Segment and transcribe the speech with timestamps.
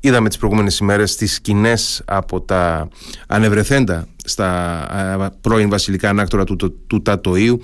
[0.00, 2.88] είδαμε τις προηγούμενες ημέρες τις σκηνές από τα
[3.26, 7.60] ανεβρεθέντα στα πρώην βασιλικά ανάκτορα του, του, του Τατοίου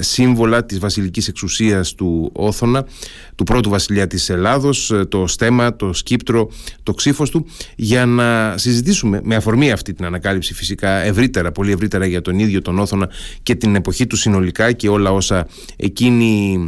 [0.00, 2.86] σύμβολα της βασιλικής εξουσίας του Όθωνα
[3.34, 6.50] του πρώτου βασιλιά της Ελλάδος το στέμα, το σκύπτρο,
[6.82, 7.46] το ξύφος του.
[7.76, 12.62] Για να συζητήσουμε με αφορμή αυτή την ανακάλυψη φυσικά ευρύτερα, πολύ ευρύτερα για τον ίδιο
[12.62, 13.08] τον Όθωνα
[13.42, 15.46] και την εποχή του συνολικά και όλα όσα
[15.76, 16.58] εκείνη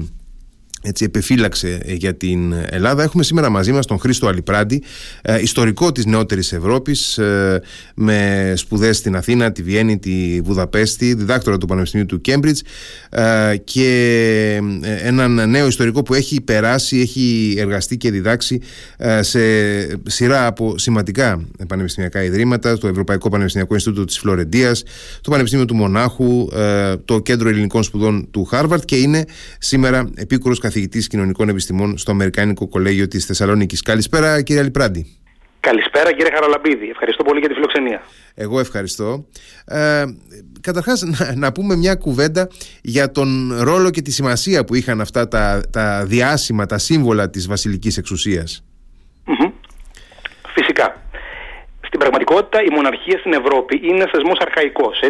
[0.86, 3.02] έτσι επιφύλαξε ε, για την Ελλάδα.
[3.02, 4.82] Έχουμε σήμερα μαζί μας τον Χρήστο Αλιπράντη,
[5.22, 7.62] ε, ιστορικό της νεότερης Ευρώπης, ε,
[7.94, 12.60] με σπουδές στην Αθήνα, τη Βιέννη, τη Βουδαπέστη, διδάκτορα του Πανεπιστημίου του Κέμπριτζ
[13.64, 14.60] και
[15.02, 18.60] έναν νέο ιστορικό που έχει περάσει, έχει εργαστεί και διδάξει
[19.20, 19.40] σε
[20.02, 24.82] σειρά από σημαντικά πανεπιστημιακά ιδρύματα, το Ευρωπαϊκό Πανεπιστημιακό Ινστιτούτο της Φλωρεντίας,
[25.20, 26.48] το Πανεπιστήμιο του Μονάχου,
[27.04, 29.24] το Κέντρο Ελληνικών Σπουδών του Χάρβαρτ και είναι
[29.58, 33.82] σήμερα επίκουρος καθηγητής κοινωνικών επιστημών στο Αμερικάνικο Κολέγιο της Θεσσαλονίκης.
[33.82, 35.06] Καλησπέρα, κύριε Αλιπράντη.
[35.60, 36.88] Καλησπέρα, κύριε Χαραλαμπίδη.
[36.88, 38.02] Ευχαριστώ πολύ για τη φιλοξενία.
[38.34, 39.24] Εγώ ευχαριστώ.
[39.66, 40.04] Ε,
[40.60, 42.48] καταρχάς να, να, πούμε μια κουβέντα
[42.82, 47.48] για τον ρόλο και τη σημασία που είχαν αυτά τα, τα διάσημα, τα σύμβολα της
[47.48, 48.64] βασιλικής εξουσίας.
[50.54, 51.02] Φυσικά.
[51.86, 55.00] Στην πραγματικότητα η μοναρχία στην Ευρώπη είναι ένα θεσμός αρχαϊκός,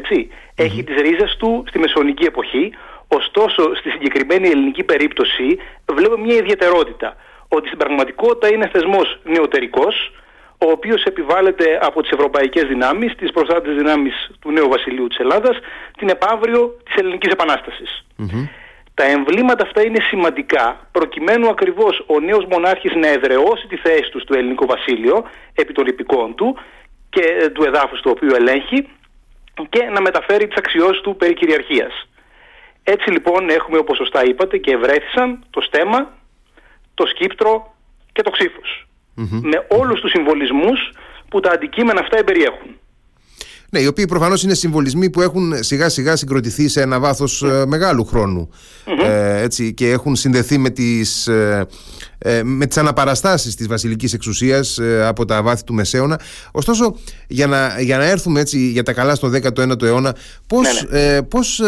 [0.55, 2.73] Έχει τις ρίζες του στη Μεσαιωνική εποχή,
[3.09, 5.59] Ωστόσο, στη συγκεκριμένη ελληνική περίπτωση
[5.93, 7.17] βλέπουμε μια ιδιαιτερότητα.
[7.49, 10.13] Ότι στην πραγματικότητα είναι θεσμός νεωτερικός,
[10.59, 15.59] ο οποίος επιβάλλεται από τις ευρωπαϊκές δυνάμεις, τις προστάτες δυνάμεις του νέου βασιλείου της Ελλάδας,
[15.99, 17.33] την επαύριο της ελληνικής
[18.95, 24.21] Τα εμβλήματα αυτά είναι σημαντικά προκειμένου ακριβώς ο νέος μονάρχης να εδραιώσει τη θέση του
[24.21, 26.59] στο ελληνικό βασίλειο επί των υπηκών του
[27.11, 28.89] και του εδάφους το οποίο ελέγχει
[29.69, 32.09] και να μεταφέρει τις αξιώσεις του περί κυριαρχίας.
[32.85, 36.13] Έτσι λοιπόν έχουμε όπως σωστά είπατε και ευρέθησαν το στέμα,
[36.95, 37.75] το σκύπτρο
[38.13, 38.87] και το ξυφος
[39.43, 40.93] Με όλους τους συμβολισμούς
[41.29, 42.79] που τα αντικείμενα αυτά εμπεριέχουν.
[43.75, 47.65] Ναι, οι οποίοι προφανώς είναι συμβολισμοί που έχουν σιγά σιγά συγκροτηθεί σε ένα βάθος ε,
[47.67, 48.09] μεγάλου
[49.05, 51.67] ε, έτσι, και έχουν συνδεθεί με τις, ε,
[52.19, 56.21] ε με τις αναπαραστάσεις της βασιλικής εξουσίας ε, από τα βάθη του Μεσαίωνα.
[56.53, 56.97] Ωστόσο,
[57.27, 61.23] για να, για να έρθουμε έτσι για τα καλά στο 19ο αιώνα, πώς, ναι, ναι.
[61.23, 61.61] πώς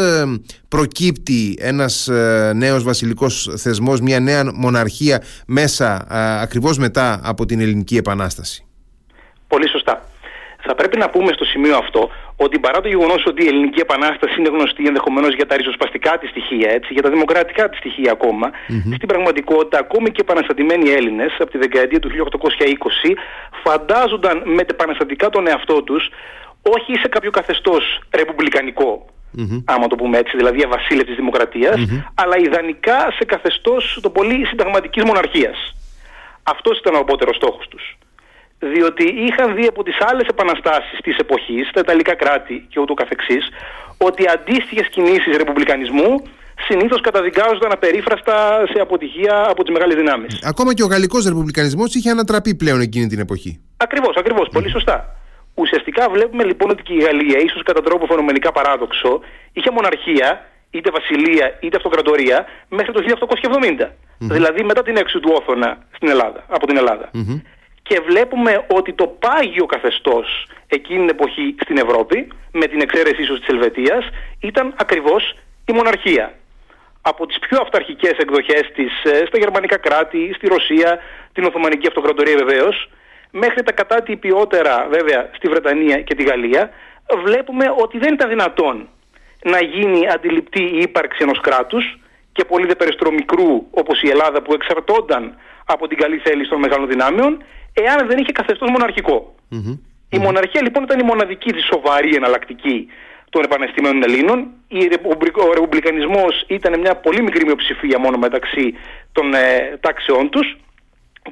[0.69, 2.09] προκύπτει ένας
[2.55, 6.07] νέος βασιλικός θεσμός, μια νέα μοναρχία μέσα
[6.43, 8.65] ακριβώς μετά από την Ελληνική Επανάσταση;
[9.49, 10.06] Πολύ σωστά.
[10.67, 14.35] Θα πρέπει να πούμε στο σημείο αυτό ότι παρά το γεγονός ότι η Ελληνική Επανάσταση
[14.39, 18.51] είναι γνωστή ενδεχομένως για τα ριζοσπαστικά της στοιχεία, έτσι, για τα δημοκρατικά της στοιχεία ακόμα,
[18.95, 23.17] στην πραγματικότητα ακόμη και επαναστατημένοι Έλληνες από τη δεκαετία του 1820
[23.65, 26.11] φαντάζονταν με τα επαναστατικά τον εαυτό τους
[26.63, 29.07] όχι σε κάποιο καθεστώς ρεπουμπλικανικό,
[29.39, 29.63] Mm-hmm.
[29.65, 31.81] άμα το πούμε έτσι, δηλαδή αβασίλευτης δημοκρατίας,
[32.15, 35.75] αλλά ιδανικά σε καθεστώς το πολύ συνταγματικής μοναρχίας.
[36.43, 37.97] Αυτός ήταν ο απότερος στόχος τους
[38.59, 43.49] διότι είχαν δει από τις άλλες επαναστάσεις της εποχής, τα Ιταλικά κράτη και ούτω καθεξής,
[43.99, 46.23] ότι αντίστοιχες κινήσεις ρεπουμπλικανισμού
[46.69, 50.43] συνήθως καταδικάζονταν απερίφραστα σε αποτυχία από τις μεγάλες δυνάμεις.
[50.45, 53.61] Ακόμα και ο γαλλικός ρεπουμπλικανισμός είχε ανατραπεί πλέον εκείνη την εποχή.
[53.77, 55.17] Ακριβώς, ακριβώς, πολύ σωστά.
[55.55, 59.21] Ουσιαστικά βλέπουμε λοιπόν ότι και η Γαλλία, ίσως κατά τρόπο φαινομενικά παράδοξο,
[59.53, 63.01] είχε μοναρχία, είτε βασιλεία είτε αυτοκρατορία, μέχρι το
[63.79, 63.91] 1870.
[64.19, 67.11] Δηλαδή μετά την έξοδο του Όθωνα στην Ελλάδα, από την Ελλάδα
[67.89, 73.39] και βλέπουμε ότι το πάγιο καθεστώς εκείνη την εποχή στην Ευρώπη, με την εξαίρεση ίσως
[73.39, 74.09] της Ελβετίας,
[74.41, 75.37] ήταν ακριβώς
[75.67, 76.35] η μοναρχία.
[77.01, 80.99] Από τις πιο αυταρχικές εκδοχές της ε, στα γερμανικά κράτη, στη Ρωσία,
[81.33, 82.91] την Οθωμανική Αυτοκρατορία βεβαίως,
[83.31, 86.71] μέχρι τα κατά ποιότερα βέβαια στη Βρετανία και τη Γαλλία,
[87.25, 88.89] βλέπουμε ότι δεν ήταν δυνατόν
[89.43, 91.99] να γίνει αντιληπτή η ύπαρξη ενός κράτους
[92.33, 95.37] και πολύ δε μικρού όπως η Ελλάδα που εξαρτώνταν
[95.67, 97.43] από την καλή θέληση των μεγάλων δυνάμεων
[97.85, 98.69] εάν δεν είχε καθεστώς
[100.11, 102.89] Η μοναρχία λοιπόν ήταν η μοναδική τη σοβαρή εναλλακτική
[103.31, 104.39] των επανεστημένων Ελλήνων.
[105.49, 108.75] Ο ρεπουμπλικανισμός ήταν μια πολύ μικρή μειοψηφία μόνο μεταξύ
[109.13, 110.57] των ε, τάξεών τους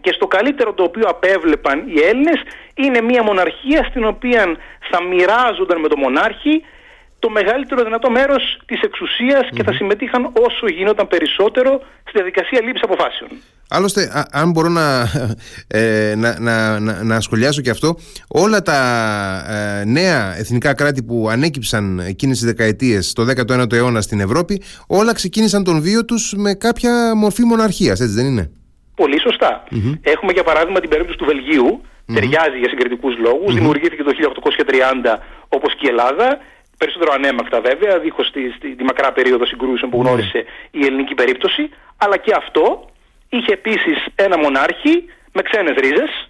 [0.01, 2.41] και στο καλύτερο το οποίο απέβλεπαν οι Έλληνες
[2.75, 4.57] είναι μια μοναρχία στην οποία
[4.91, 6.63] θα μοιράζονταν με τον μονάρχη
[7.19, 12.85] το μεγαλύτερο δυνατό μέρος της εξουσίας και θα συμμετείχαν όσο γινόταν περισσότερο στη διαδικασία λήψης
[12.85, 13.31] αποφάσεων.
[13.77, 15.03] Άλλωστε, αν μπορώ να,
[15.81, 17.95] ε, να, να, να, σχολιάσω και αυτό,
[18.29, 18.79] όλα τα
[19.49, 25.13] ε, νέα εθνικά κράτη που ανέκυψαν εκείνες τις δεκαετίες το 19ο αιώνα στην Ευρώπη, όλα
[25.13, 28.51] ξεκίνησαν τον βίο τους με κάποια μορφή μοναρχίας, έτσι δεν είναι;
[28.95, 29.21] Πολύ
[30.03, 31.81] Έχουμε για παράδειγμα την περίπτωση του Βελγίου,
[32.15, 34.13] ταιριάζει για συγκριτικούς λόγους, δημιουργήθηκε το
[35.05, 35.19] 1830
[35.49, 36.39] όπως και η Ελλάδα,
[36.79, 41.69] περισσότερο ανέμακτα βέβαια, δίχως τη, τη, τη μακρά περίοδο συγκρούσεων που γνώρισε η ελληνική περίπτωση,
[41.97, 42.89] αλλά και αυτό
[43.37, 44.95] είχε επίσης ένα μονάρχη
[45.33, 46.29] με ξένες ρίζες,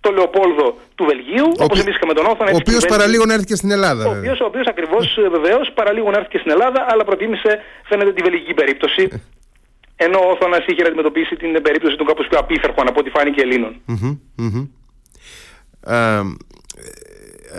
[0.00, 2.50] το Λεοπόλδο του Βελγίου, όπως εμείς είχαμε τον Όθωνα.
[2.52, 4.06] Ο οποίος παραλίγο να έρθει και στην Ελλάδα.
[4.06, 8.22] Ο οποίος οποίος ακριβώς βεβαίως παραλίγο να έρθει και στην Ελλάδα, αλλά προτίμησε φαίνεται τη
[8.22, 9.08] βελγική περίπτωση.
[9.96, 13.40] Ενώ ο Όθωνας είχε να αντιμετωπίσει την περίπτωση των κάπως πιο απίθαρχων από ό,τι φάνηκε
[13.42, 13.80] Ελλήνων.
[15.86, 16.20] Ε,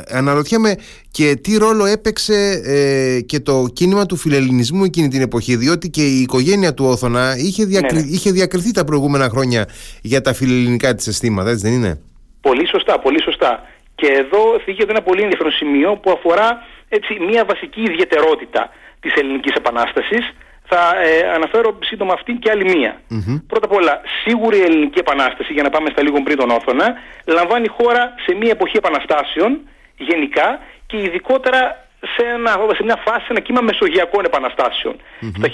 [0.10, 0.76] αναρωτιέμαι
[1.12, 6.02] και τι ρόλο έπαιξε ε, και το κίνημα του φιλελληνισμού εκείνη την εποχή διότι και
[6.02, 7.96] η οικογένεια του Όθωνα είχε, διακρι...
[7.96, 8.08] ναι, ναι.
[8.08, 9.68] είχε διακριθεί τα προηγούμενα χρόνια
[10.02, 12.02] για τα φιλελληνικά της αισθήματα, έτσι δεν είναι;
[12.42, 13.64] Πολύ σωστά, πολύ σωστά.
[13.96, 18.70] Και εδώ θίγεται ένα πολύ ενδιαφέρον σημείο που αφορά έτσι, μια βασική ιδιαιτερότητα
[19.00, 20.34] της ελληνικής επανάστασης
[20.70, 23.02] θα ε, αναφέρω σύντομα αυτή και άλλη μία.
[23.48, 26.88] Πρώτα απ' όλα, σίγουρη η ελληνική επανάσταση, για να πάμε στα λίγο πριν τον Όθωνα,
[27.26, 29.60] λαμβάνει χώρα σε μια εποχή επαναστάσεων
[29.98, 31.86] γενικά και ειδικότερα
[32.16, 35.32] σε, ένα, σε μια φάση, σε ένα κύμα μεσογειακών επαναστάσεων mm-hmm.
[35.38, 35.48] στα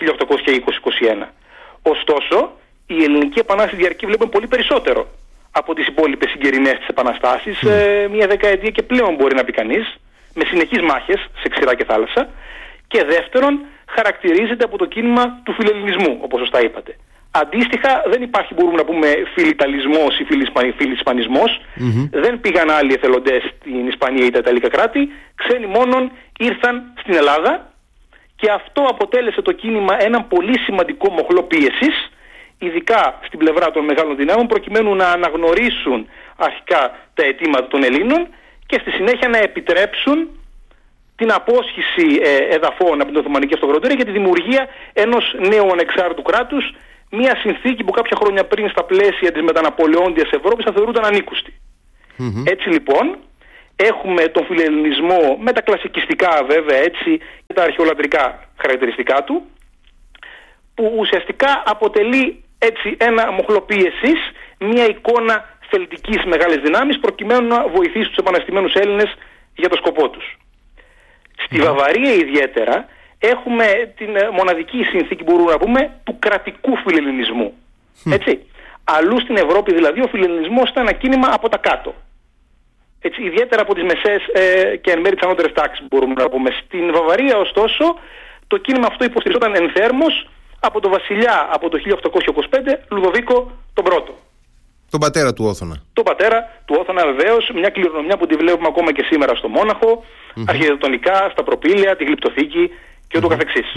[1.23, 1.27] 1820-21.
[1.81, 2.51] Ωστόσο,
[2.87, 5.07] η ελληνική επανάσταση διαρκεί βλέπουμε πολύ περισσότερο
[5.51, 8.09] από τις υπόλοιπες συγκερινές της επαναστάσεις, mm.
[8.11, 9.95] μια δεκαετία και πλέον μπορεί να πει κανείς,
[10.33, 12.29] με συνεχείς μάχες σε ξηρά και θάλασσα.
[12.87, 16.97] Και δεύτερον, χαρακτηρίζεται από το κίνημα του φιλελληνισμού, όπως σωστά είπατε.
[17.35, 20.23] Αντίστοιχα, δεν υπάρχει, μπορούμε να πούμε, φιλιταλισμός ή
[20.77, 21.61] φιλισπανισμός.
[21.61, 22.09] Mm-hmm.
[22.11, 25.11] Δεν πήγαν άλλοι εθελοντές στην Ισπανία ή τα Ιταλικά κράτη.
[25.35, 27.73] Ξένοι μόνον ήρθαν στην Ελλάδα
[28.35, 32.11] και αυτό αποτέλεσε το κίνημα ένα πολύ σημαντικό μοχλό πίεσης,
[32.57, 36.07] ειδικά στην πλευρά των μεγάλων δυνάμεων, προκειμένου να αναγνωρίσουν
[36.37, 36.81] αρχικά
[37.13, 38.27] τα αιτήματα των Ελλήνων
[38.65, 40.29] και στη συνέχεια να επιτρέψουν
[41.15, 46.73] την απόσχηση ε, εδαφών από την Οθωμανική Αυτοκρατορία και τη δημιουργία ενός νέου ανεξάρτητου κράτους,
[47.17, 51.03] μια συνθήκη που κάποια χρόνια πριν στα πλαίσια της μεταναπολεόντιας Ευρώπης θα θεωρούταν
[52.45, 53.17] Έτσι λοιπόν
[53.75, 57.17] έχουμε τον φιλελληνισμό με τα κλασικιστικά βέβαια έτσι
[57.47, 59.43] και τα αρχαιολατρικά χαρακτηριστικά του
[60.75, 63.61] που ουσιαστικά αποτελεί έτσι ένα μοχλό
[64.59, 69.13] μια εικόνα θελτικής μεγάλης δυνάμεις προκειμένου να βοηθήσει τους επαναστημένους Έλληνες
[69.55, 70.37] για το σκοπό τους.
[71.45, 72.87] Στη Βαβαρία ιδιαίτερα
[73.31, 77.53] έχουμε την ε, μοναδική συνθήκη μπορούμε να πούμε του κρατικού φιλελληνισμού.
[78.11, 78.45] Έτσι.
[78.83, 81.93] Αλλού στην Ευρώπη δηλαδή ο φιλελληνισμός ήταν ένα κίνημα από τα κάτω.
[83.01, 86.49] Έτσι, ιδιαίτερα από τις μεσές ε, και εν μέρει τις ανώτερες τάξεις μπορούμε να πούμε.
[86.65, 87.83] Στην Βαβαρία ωστόσο
[88.47, 90.29] το κίνημα αυτό υποστηριζόταν ενθέρμος
[90.59, 94.13] από τον βασιλιά από το 1825 Λουδοβίκο τον πρώτο.
[94.89, 95.75] Τον πατέρα του Όθωνα.
[95.93, 100.03] Τον πατέρα του Όθωνα βεβαίως, μια κληρονομιά που τη βλέπουμε ακόμα και σήμερα στο Μόναχο,
[100.03, 100.43] mm-hmm.
[100.47, 102.71] αρχιτεκτονικά, στα προπήλαια, τη γλυπτοθήκη
[103.07, 103.67] και ούτω καθεξής.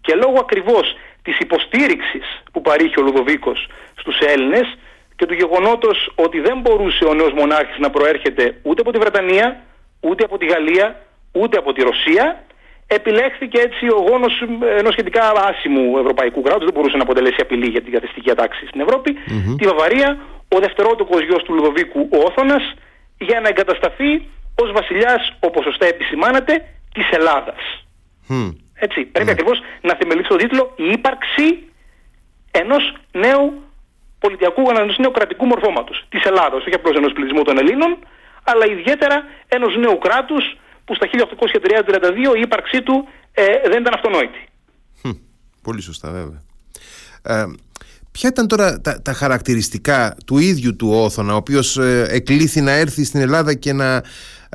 [0.00, 4.76] Και λόγω ακριβώς της υποστήριξης που παρήχε ο Λουδοβίκος στους Έλληνες
[5.16, 9.62] και του γεγονότος ότι δεν μπορούσε ο νέος μονάρχης να προέρχεται ούτε από τη Βρετανία,
[10.00, 11.00] ούτε από τη Γαλλία,
[11.32, 12.44] ούτε από τη Ρωσία,
[12.86, 14.42] επιλέχθηκε έτσι ο γόνος
[14.78, 18.80] ενός σχετικά άσημου ευρωπαϊκού κράτους, δεν μπορούσε να αποτελέσει απειλή για την καθεστική ατάξη στην
[18.80, 19.12] Ευρώπη,
[19.58, 22.74] τη Βαβαρία, ο δευτερότοκος γιος του Λουδοβίκου ο Όθωνας,
[23.18, 24.28] για να εγκατασταθεί
[24.62, 26.52] ως βασιλιάς, όπως σωστά επισημάνατε,
[26.94, 27.08] της
[28.28, 28.56] Ελλάδας.
[28.74, 29.32] Έτσι, πρέπει mm.
[29.32, 31.68] ακριβώς να θεμελίσει το τίτλο «Η ύπαρξη
[32.50, 33.62] ενός νέου
[34.18, 37.98] πολιτιακού, ενός νέου κρατικού μορφώματος της Ελλάδας, όχι απλώς ενός πληθυσμού των Ελλήνων,
[38.44, 40.44] αλλά ιδιαίτερα ενός νέου κράτους
[40.84, 44.48] που στα 1832 η ύπαρξή του ε, δεν ήταν αυτονόητη.
[45.62, 46.42] Πολύ σωστά βέβαια.
[47.22, 47.44] Ε,
[48.18, 52.70] ποια ήταν τώρα τα, τα, χαρακτηριστικά του ίδιου του Όθωνα, ο οποίος ε, εκλήθη να
[52.70, 54.02] έρθει στην Ελλάδα και να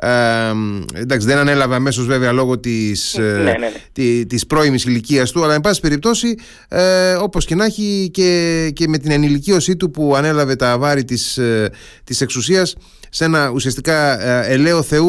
[0.02, 0.52] ε,
[0.92, 4.24] εντάξει, δεν ανέλαβε αμέσως βέβαια λόγω της ναι, ε, ναι, ναι.
[4.24, 6.34] της πρώιμης ηλικίας του, αλλά εν πάση περιπτώσει,
[6.68, 11.04] ε, όπως και να έχει και, και με την ενηλικίωσή του που ανέλαβε τα βάρη
[11.04, 11.70] της, ε,
[12.04, 12.76] της εξουσίας
[13.10, 15.08] σε ένα ουσιαστικά ε, ελαίο θεού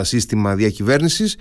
[0.00, 1.36] σύστημα διακυβέρνησης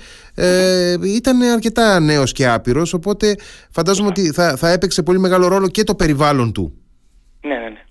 [1.03, 3.35] ήταν αρκετά νέος και άπειρος οπότε
[3.71, 6.73] φαντάζομαι ότι θα, θα έπαιξε πολύ μεγάλο ρόλο και το περιβάλλον του.
[7.41, 7.81] Ναι, ναι, ναι.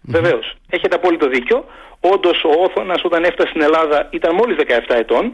[0.00, 0.56] Βεβαίως.
[0.70, 1.64] Έχετε απόλυτο δίκιο.
[2.00, 4.56] Όντως ο Όθωνας όταν έφτασε στην Ελλάδα ήταν μόλις
[4.88, 5.32] 17 ετών,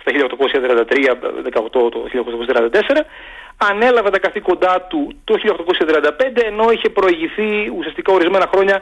[0.00, 2.08] στα 1833-18 το
[2.92, 3.04] 1834,
[3.56, 8.80] ανέλαβε τα καθήκοντά του το 1835 ενώ είχε προηγηθεί ουσιαστικά ορισμένα χρόνια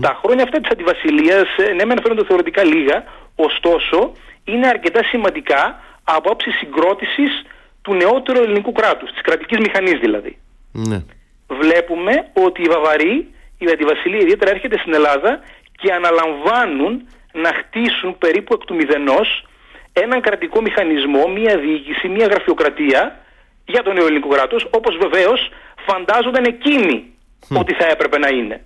[0.00, 3.04] Τα χρόνια αυτά της αντιβασιλείας, ε, ναι μεν φαίνονται θεωρητικά λίγα,
[3.34, 4.12] ωστόσο
[4.44, 7.42] είναι αρκετά σημαντικά από άψη συγκρότησης
[7.82, 10.38] του νεότερου ελληνικού κράτους, της κρατικής μηχανής δηλαδή.
[10.72, 11.02] Ναι.
[11.48, 13.28] Βλέπουμε ότι οι Βαβαροί
[13.58, 15.40] η Αντιβασιλεία ιδιαίτερα έρχεται στην Ελλάδα
[15.80, 19.44] και αναλαμβάνουν να χτίσουν περίπου εκ του μηδενός
[19.92, 23.20] έναν κρατικό μηχανισμό, μια διοίκηση, μια γραφειοκρατία
[23.64, 25.48] για το νέο κράτος, όπως βεβαίως
[25.86, 27.04] φαντάζονταν εκείνοι
[27.48, 28.64] ότι θα έπρεπε να είναι.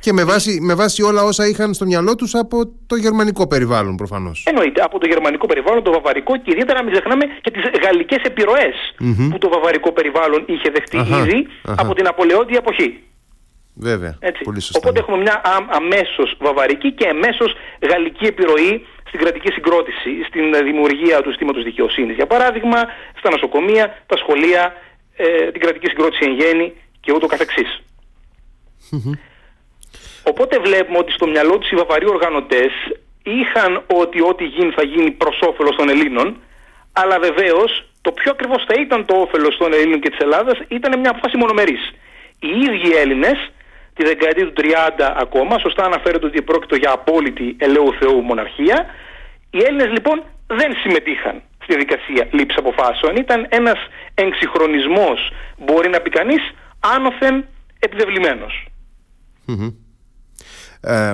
[0.00, 3.96] Και με βάση, με βάση όλα όσα είχαν στο μυαλό τους από το γερμανικό περιβάλλον
[3.96, 4.44] προφανώς.
[4.46, 8.20] Εννοείται, από το γερμανικό περιβάλλον, το βαβαρικό και ιδιαίτερα μην ξεχνάμε και τις γαλλικές
[9.30, 13.00] που το βαβαρικό περιβάλλον είχε δεχτεί ήδη από την Απολεόντια εποχή.
[13.74, 14.16] Βέβαια.
[14.20, 14.42] Έτσι.
[14.42, 14.78] Πολύ σωστά.
[14.82, 15.40] Οπότε έχουμε μια
[15.70, 17.54] αμέσως βαβαρική και αμέσως
[17.90, 22.16] γαλλική επιρροή στην κρατική συγκρότηση, στην δημιουργία του συστήματος δικαιοσύνης.
[22.16, 22.80] Για παράδειγμα,
[23.18, 24.74] στα νοσοκομεία, τα σχολεία,
[25.16, 27.80] ε, την κρατική συγκρότηση εν γέννη και ούτω καθεξής.
[30.22, 32.72] Οπότε βλέπουμε ότι στο μυαλό τους οι βαβαροί οργανωτές
[33.22, 36.36] είχαν ότι ό,τι γίνει θα γίνει προς όφελος των Ελλήνων,
[36.92, 41.00] αλλά βεβαίως το πιο ακριβώς θα ήταν το όφελος των Ελλήνων και της Ελλάδας ήταν
[41.00, 41.92] μια απόφαση μονομερής.
[42.40, 43.50] Οι ίδιοι Έλληνες
[43.96, 44.64] τη δεκαετία του 30
[45.24, 48.86] ακόμα, σωστά αναφέρεται ότι πρόκειται για απόλυτη ελαίου Θεού μοναρχία.
[49.50, 53.16] Οι Έλληνες λοιπόν δεν συμμετείχαν στη διαδικασία λήψη αποφάσεων.
[53.16, 53.78] Ήταν ένας
[54.14, 56.42] εξυγχρονισμός, μπορεί να πει κανείς,
[56.80, 57.44] άνωθεν
[57.78, 58.66] επιβεβλημένος
[59.46, 59.85] και
[60.86, 61.12] ε,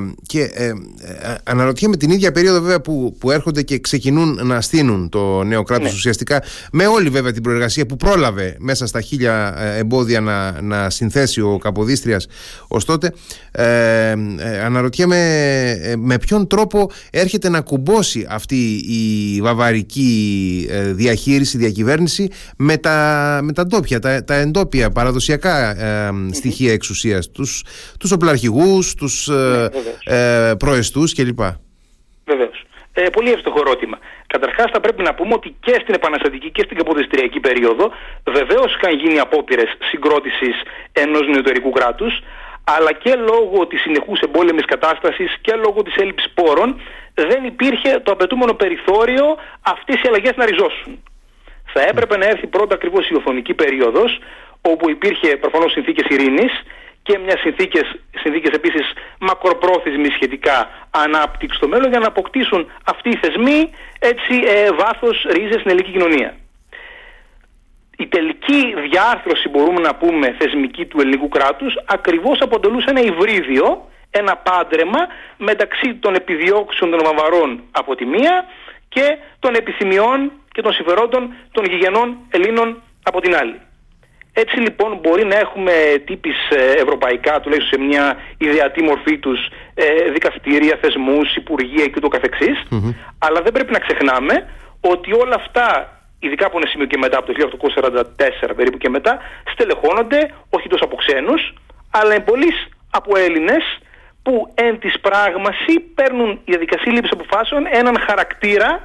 [0.54, 0.72] ε,
[1.44, 5.88] αναρωτιέμαι την ίδια περίοδο βέβαια που, που έρχονται και ξεκινούν να στείλουν το νέο κράτος
[5.90, 5.94] ναι.
[5.94, 10.90] ουσιαστικά με όλη βέβαια την προεργασία που πρόλαβε μέσα στα χίλια ε, εμπόδια να, να
[10.90, 12.26] συνθέσει ο Καποδίστριας
[12.68, 13.12] ως τότε.
[13.50, 13.64] Ε,
[14.38, 23.40] ε, αναρωτιέμαι με ποιον τρόπο έρχεται να κουμπώσει αυτή η βαβαρική διαχείριση, διακυβέρνηση με τα,
[23.42, 25.76] με τα ντόπια, τα, τα εντόπια παραδοσιακά
[26.30, 27.30] στοιχεία εξουσίας.
[27.30, 27.64] Τους,
[27.98, 29.30] τους οπλαρχηγούς, τους
[30.04, 31.40] ε, προεστούς κλπ.
[32.24, 32.64] Βεβαίως.
[32.94, 33.98] Ε, πολύ εύστοχο ερώτημα.
[34.26, 37.92] Καταρχάς θα πρέπει να πούμε ότι και στην επαναστατική και στην καποδιστριακή περίοδο
[38.24, 40.56] βεβαίως είχαν γίνει απόπειρες συγκρότησης
[40.92, 42.22] ενός νεωτερικού κράτους
[42.64, 46.80] αλλά και λόγω της συνεχούς εμπόλεμης κατάστασης και λόγω της έλλειψης πόρων
[47.14, 49.24] δεν υπήρχε το απαιτούμενο περιθώριο
[49.62, 51.02] αυτές οι αλλαγές να ριζώσουν.
[51.72, 54.18] Θα έπρεπε να έρθει πρώτα ακριβώς η οθονική περίοδος
[54.60, 56.52] όπου υπήρχε προφανώς συνθήκες ειρήνης
[57.02, 63.18] και μιας συνθήκες, συνθήκες επίσης μακροπρόθεσμης σχετικά ανάπτυξης στο μέλλον για να αποκτήσουν αυτοί οι
[63.22, 66.34] θεσμοί έτσι ε, βάθος ρίζες στην ελληνική κοινωνία.
[67.96, 74.36] Η τελική διάρθρωση μπορούμε να πούμε θεσμική του ελληνικού κράτους ακριβώς αποτελούσε ένα υβρίδιο, ένα
[74.36, 75.06] πάντρεμα
[75.36, 78.44] μεταξύ των επιδιώξεων των βαβαρών από τη μία
[78.88, 83.60] και των επιθυμιών και των συμφερόντων των γηγενών Ελλήνων από την άλλη.
[84.32, 85.72] Έτσι λοιπόν μπορεί να έχουμε
[86.04, 92.08] τύπης ε, ευρωπαϊκά, τουλάχιστον σε μια ιδεατή μορφή τους, ε, δικαστήρια, θεσμούς, υπουργεία και το
[92.08, 92.62] καθεξης
[93.18, 94.48] αλλά δεν πρέπει να ξεχνάμε
[94.80, 95.66] ότι όλα αυτά,
[96.18, 99.18] ειδικά από ένα σημείο και μετά, από το 1844 περίπου και μετά,
[99.52, 101.54] στελεχώνονται όχι τόσο από ξένους,
[101.90, 103.64] αλλά εμπολείς από Έλληνες
[104.22, 108.80] που εν της πράγμαση παίρνουν η διαδικασία λήψη αποφάσεων έναν χαρακτήρα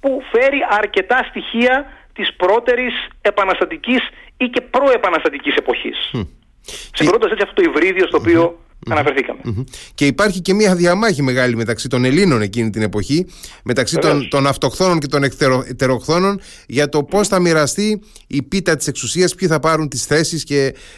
[0.00, 4.00] που φέρει αρκετά στοιχεία της πρώτερης επαναστατικής
[4.36, 6.10] ή και προεπαναστατικής εποχής.
[6.14, 6.26] Mm.
[6.92, 8.58] Συγκρότας έτσι αυτό το υβρίδιο στο οποίο
[8.90, 9.40] αναφερθηκαμε
[9.94, 13.26] Και υπάρχει και μια διαμάχη μεγάλη μεταξύ των Ελλήνων εκείνη την εποχή,
[13.64, 15.22] μεταξύ των, των αυτοχθόνων και των
[15.68, 20.44] ετεροχθόνων, για το πώς θα μοιραστεί η πίτα της εξουσίας, ποιοι θα πάρουν τις θέσεις.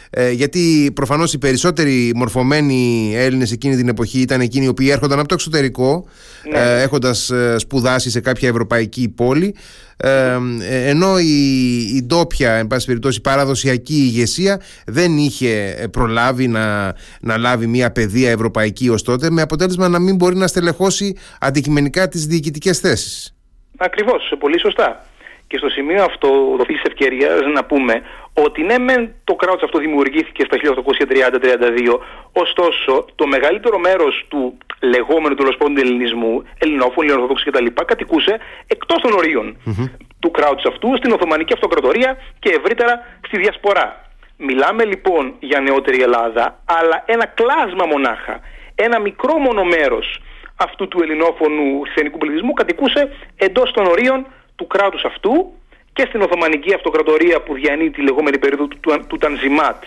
[0.09, 5.19] Ε, γιατί προφανώς οι περισσότεροι μορφωμένοι Έλληνες εκείνη την εποχή ήταν εκείνοι οι οποίοι έρχονταν
[5.19, 6.05] από το εξωτερικό,
[6.51, 6.59] ναι.
[6.59, 9.55] ε, έχοντας ε, σπουδάσει σε κάποια ευρωπαϊκή πόλη.
[10.03, 10.37] Ε,
[10.89, 17.67] ενώ η, η ντόπια, εν πάση περιπτώσει, παραδοσιακή ηγεσία δεν είχε προλάβει να, να λάβει
[17.67, 22.79] μια παιδεία ευρωπαϊκή ως τότε με αποτέλεσμα να μην μπορεί να στελεχώσει αντικειμενικά τις διοικητικές
[22.79, 23.35] θέσεις.
[23.77, 25.05] Ακριβώς, πολύ σωστά.
[25.47, 26.27] Και στο σημείο αυτό
[26.57, 28.01] δοθεί τη ευκαιρίας να πούμε
[28.45, 31.99] ότι ναι, μεν το κράτος αυτό δημιουργήθηκε στα 1830-32,
[32.33, 39.13] ωστόσο το μεγαλύτερο μέρος του λεγόμενου τέλος πάντων ελληνισμού, ελληνόφωνοι, ελληνορθόδοξοι κτλ., κατοικούσε εκτός των
[39.13, 39.57] οριων
[40.19, 44.07] του κράτους αυτού, στην Οθωμανική Αυτοκρατορία και ευρύτερα στη Διασπορά.
[44.37, 48.39] Μιλάμε λοιπόν για νεότερη Ελλάδα, αλλά ένα κλάσμα μονάχα,
[48.75, 50.21] ένα μικρό μόνο μέρος
[50.55, 55.53] αυτού του ελληνόφωνου χριστιανικού πληθυσμού κατοικούσε εντός των ορίων του κράτους αυτού
[55.93, 59.83] και στην Οθωμανική Αυτοκρατορία που διανύει τη λεγόμενη περίοδο του, του, του Τανζιμάτ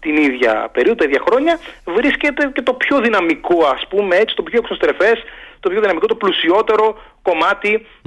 [0.00, 4.42] την ίδια περίοδο, τα ίδια χρόνια, βρίσκεται και το πιο δυναμικό, ας πούμε έτσι, το
[4.42, 5.22] πιο εξωστρεφές,
[5.60, 6.98] το πιο δυναμικό, το πλουσιότερο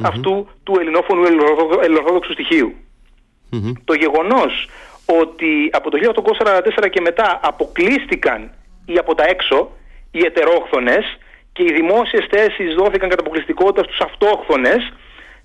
[0.02, 1.24] αυτού του ελληνόφωνου
[1.84, 2.34] ελληνορθόδοξου
[3.84, 4.70] Το γεγονός
[5.22, 8.52] ότι από το 1844 και μετά αποκλείστηκαν
[8.86, 9.72] ή από τα έξω
[10.12, 11.18] οι ετερόχθονες
[11.54, 14.94] και οι δημόσιες θέσεις δόθηκαν κατά αποκλειστικότητα στους αυτόχθονες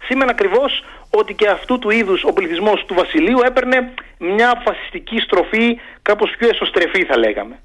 [0.06, 0.84] σήμαινε ακριβώς
[1.18, 6.48] ότι και αυτού του είδους ο πληθυσμός του Βασιλείου έπαιρνε μια φασιστική στροφή κάπως πιο
[6.48, 7.58] εσωστρεφή θα λέγαμε.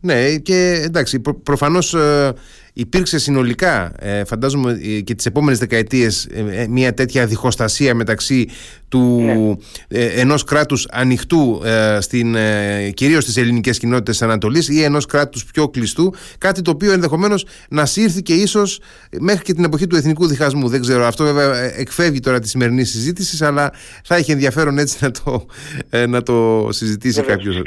[0.00, 2.34] Ναι και εντάξει προ, προφανώς ε,
[2.72, 8.48] υπήρξε συνολικά ε, φαντάζομαι ε, και τις επόμενες δεκαετίες ε, μια τέτοια διχοστασία μεταξύ
[8.88, 9.20] του
[9.88, 10.04] ναι.
[10.04, 11.62] ενός κράτους ανοιχτού
[11.98, 12.36] στην,
[12.94, 17.46] κυρίως στις ελληνικές κοινότητες της Ανατολής ή ενός κράτους πιο κλειστού κάτι το οποίο ενδεχομένως
[17.68, 18.80] να σύρθηκε ίσως
[19.20, 20.68] μέχρι και την εποχή του εθνικού διχασμού.
[20.68, 23.72] Δεν ξέρω αυτό βέβαια εκφεύγει τώρα τη σημερινή συζήτηση αλλά
[24.04, 25.46] θα έχει ενδιαφέρον έτσι να το,
[26.08, 27.62] να το συζητήσει κάποιος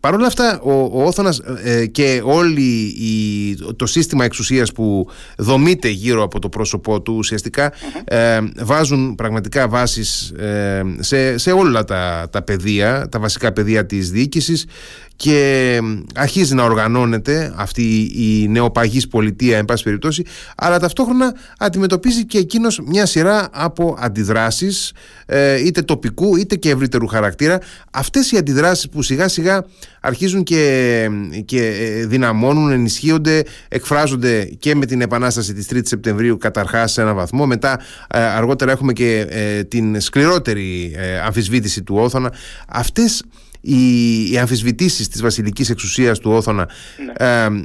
[0.00, 5.88] Παρ' όλα αυτά ο, ο Όθωνας ε, και όλη η, το σύστημα εξουσίας που δομείται
[5.88, 7.72] γύρω από το πρόσωπό του ουσιαστικα
[8.04, 14.10] ε, βάζουν πραγματικά βάσεις ε, σε, σε όλα τα, τα πεδία, τα βασικά πεδία της
[14.10, 14.66] διοίκησης
[15.16, 15.78] και
[16.14, 20.24] αρχίζει να οργανώνεται αυτή η νεοπαγής πολιτεία εν πάση περιπτώσει
[20.56, 24.92] αλλά ταυτόχρονα αντιμετωπίζει και εκείνος μια σειρά από αντιδράσεις
[25.26, 27.58] ε, είτε τοπικού είτε και ευρύτερου χαρακτήρα.
[27.90, 29.64] Αυτές οι αντιδράσεις που σιγά σιγά
[30.00, 31.08] αρχίζουν και,
[31.44, 37.14] και ε, δυναμώνουν, ενισχύονται εκφράζονται και με την επανάσταση της 3ης Σεπτεμβρίου καταρχάς σε ένα
[37.14, 37.46] βαθμό.
[37.46, 37.80] Μετά
[38.10, 39.26] ε, αργότερα έχουμε και
[39.68, 42.32] την σκληρότερη αμφισβήτηση του Όθωνα.
[42.68, 43.22] Αυτές
[43.66, 46.68] οι, οι αμφισβητήσεις της βασιλικής εξουσίας του Όθωνα
[47.18, 47.62] ναι.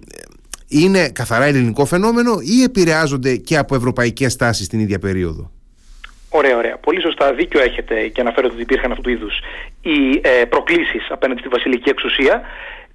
[0.67, 5.51] είναι καθαρά ελληνικό φαινόμενο ή επηρεάζονται και από ευρωπαϊκές τάσεις την ίδια περίοδο;
[6.33, 6.77] Ωραία, ωραία.
[6.77, 9.39] Πολύ σωστά δίκιο έχετε και αναφέρετε ότι υπήρχαν αυτού του είδους
[9.81, 12.41] οι ε, προκλήσεις απέναντι στη βασιλική εξουσία.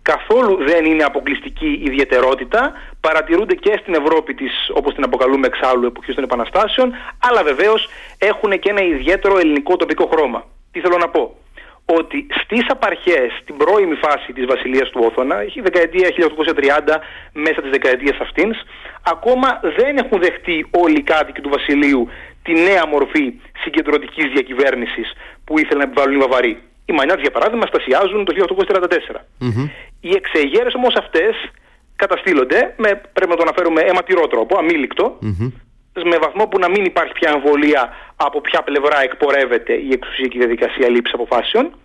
[0.03, 2.73] Καθόλου δεν είναι αποκλειστική ιδιαιτερότητα.
[3.01, 8.51] Παρατηρούνται και στην Ευρώπη της, όπως την αποκαλούμε εξάλλου, εποχής των επαναστάσεων, αλλά βεβαίως έχουν
[8.59, 10.47] και ένα ιδιαίτερο ελληνικό τοπικό χρώμα.
[10.73, 11.37] Τι θέλω να πω;
[11.87, 17.01] Ότι στις απαρχές, στην πρώιμη φάση της βασιλείας του Όθωνα, η δεκαετία 1830
[17.33, 18.55] μέσα της δεκαετίας αυτής,
[19.03, 22.09] ακόμα δεν έχουν δεχτεί όλοι οι κάτοικοι του βασιλείου
[22.43, 25.13] τη νέα μορφή συγκεντρωτικής διακυβέρνησης
[25.45, 26.63] που ήθελαν να επιβάλλουν οι Βαβαροί.
[26.89, 29.25] Οι Μανιάτες για παράδειγμα στασιάζουν το 1844.
[29.41, 31.35] mm Οι εξεγέρες όμως αυτές
[31.97, 34.59] καταστήλονται με, πρέπει να το αναφέρουμε, αιματηρό τρόπο,
[36.05, 40.37] με βαθμό που να μην υπάρχει πια αμβολία από ποια πλευρά εκπορεύεται η εξουσία και
[40.37, 41.79] η διαδικασία λήψης αποφάσεων,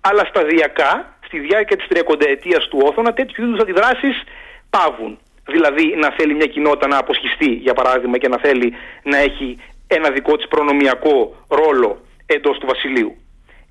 [0.00, 4.22] αλλά σταδιακά, στη διάρκεια της 30 ετία του Όθωνα, τέτοιου είδους αντιδράσεις
[4.70, 5.18] πάβουν.
[5.46, 10.10] Δηλαδή να θέλει μια κοινότητα να αποσχιστεί, για παράδειγμα, και να θέλει να έχει ένα
[10.10, 13.16] δικό της προνομιακό ρόλο εντός του βασιλείου.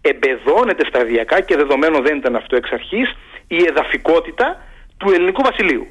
[0.01, 3.15] Εμπεδώνεται σταδιακά και δεδομένο δεν ήταν αυτό εξ αρχής
[3.48, 4.63] η εδαφικότητα
[4.98, 5.88] του ελληνικού βασιλείου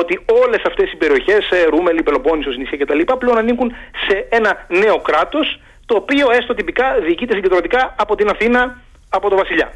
[0.00, 3.00] ότι όλες αυτές οι περιοχές, ε, Ρούμελη, Πελοπόννησος, νησιά κτλ.
[3.18, 3.74] πλέον ανήκουν
[4.08, 8.78] σε ένα νέο κράτος το οποίο έστω τυπικά διοικείται συγκεντρωτικά από την Αθήνα,
[9.10, 9.72] από τον Βασιλιά.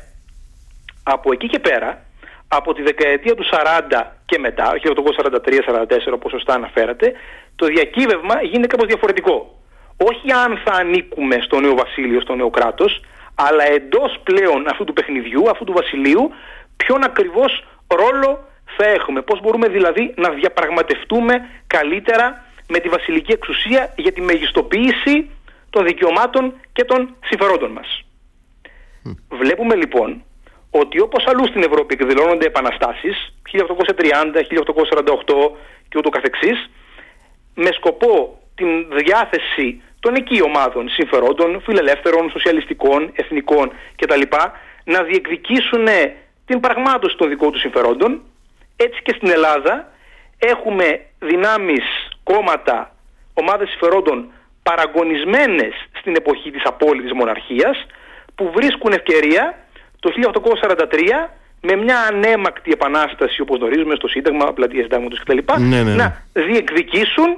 [1.02, 2.02] Από εκεί και πέρα,
[2.48, 7.12] από τη δεκαετία του 40 και μετά, 1843-44 όπως σωστά αναφέρατε,
[7.57, 9.62] το διακύβευμα γίνεται κάπως διαφορετικό.
[9.96, 13.00] Όχι αν θα ανήκουμε στο νέο βασίλειο, στο νέο κράτος,
[13.35, 16.31] αλλά εντός πλέον αυτού του παιχνιδιού, αυτού του βασιλείου,
[16.76, 18.47] ποιον ακριβώς ρόλο
[18.78, 19.22] θα έχουμε.
[19.22, 21.34] Πώς μπορούμε δηλαδή να διαπραγματευτούμε
[21.66, 25.30] καλύτερα με τη βασιλική εξουσία για τη μεγιστοποίηση
[25.70, 28.02] των δικαιωμάτων και των συμφερόντων μας.
[29.28, 30.22] Βλέπουμε λοιπόν
[30.70, 33.62] ότι όπως αλλού στην Ευρώπη εκδηλώνονται επαναστάσεις 1830,
[34.34, 35.50] 1848
[35.88, 36.70] και ούτω καθεξής
[37.54, 38.68] με σκοπό την
[39.04, 44.22] διάθεση των εκεί ομάδων συμφερόντων, φιλελεύθερων, σοσιαλιστικών, εθνικών κτλ.
[44.84, 45.86] να διεκδικήσουν
[46.46, 48.22] την πραγμάτωση των δικών τους συμφερόντων
[48.84, 49.74] έτσι και στην Ελλάδα
[50.38, 50.86] έχουμε
[51.18, 51.84] δυνάμεις,
[52.22, 52.94] κόμματα,
[53.34, 57.86] ομάδες συμφερόντων παραγωνισμένες στην εποχή της απόλυτης μοναρχίας
[58.34, 59.58] που βρίσκουν ευκαιρία
[60.00, 65.38] το 1843 με μια ανέμακτη επανάσταση όπως γνωρίζουμε στο Σύνταγμα, πλατεία Συντάγματος κτλ.
[65.58, 65.94] Ναι, ναι, ναι.
[65.94, 67.36] να διεκδικήσουν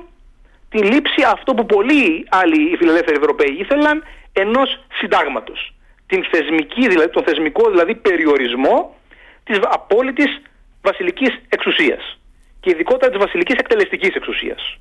[0.68, 5.74] τη λήψη αυτό που πολλοί άλλοι οι φιλελεύθεροι Ευρωπαίοι ήθελαν ενός συντάγματος.
[6.06, 8.96] Την θεσμική, δηλαδή, τον θεσμικό δηλαδή περιορισμό
[9.44, 10.42] της απόλυτης
[10.82, 12.18] βασιλικής εξουσίας
[12.60, 14.78] και ειδικότερα της βασιλικής εκτελεστικής εξουσίας.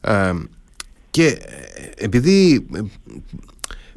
[0.00, 0.32] Ε,
[1.10, 1.38] και
[1.96, 2.80] επειδή ε,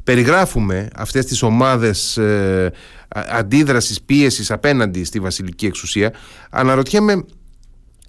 [0.04, 2.72] περιγράφουμε αυτές τις ομάδες ε,
[3.08, 6.14] αντίδρασης, πίεσης απέναντι στη βασιλική εξουσία
[6.50, 7.24] αναρωτιέμαι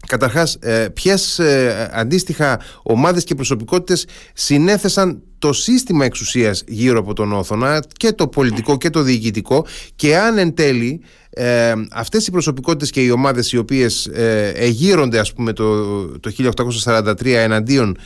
[0.10, 7.34] Καταρχάς, ε, ποιες ε, αντίστοιχα ομάδες και προσωπικότητες συνέθεσαν το σύστημα εξουσίας γύρω από τον
[7.34, 12.90] Όθωνα και το πολιτικό και το διοικητικό και αν εν τέλει ε, αυτές οι προσωπικότητες
[12.90, 16.32] και οι ομάδες οι οποίες ε, εγείρονται ας πούμε το, το
[16.84, 17.98] 1843 εναντίον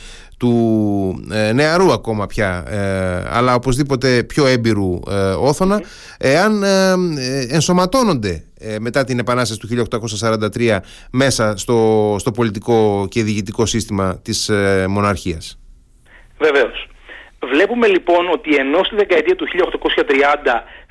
[0.44, 5.82] του ε, νεαρού ακόμα πια ε, αλλά οπωσδήποτε πιο έμπειρου ε, Όθωνα
[6.18, 6.92] εάν ε,
[7.50, 8.44] ενσωματώνονται
[8.80, 9.86] μετά την Επανάσταση του
[10.58, 10.78] 1843
[11.12, 14.50] μέσα στο, στο πολιτικό και διοικητικό σύστημα της
[14.88, 15.58] μοναρχίας;
[16.38, 16.88] Βεβαίως.
[17.52, 19.54] Βλέπουμε λοιπόν ότι ενώ στη δεκαετία του 1830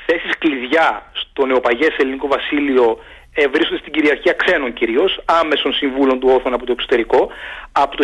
[0.06, 3.13] θέσεις κλειδιά στο νεοπαγές ελληνικό βασίλειο ε,
[3.52, 7.30] βρίσκονται στην κυριαρχία ξένων κυρίως, άμεσων συμβούλων του Όθωνα από το εξωτερικό.
[7.72, 8.04] Από το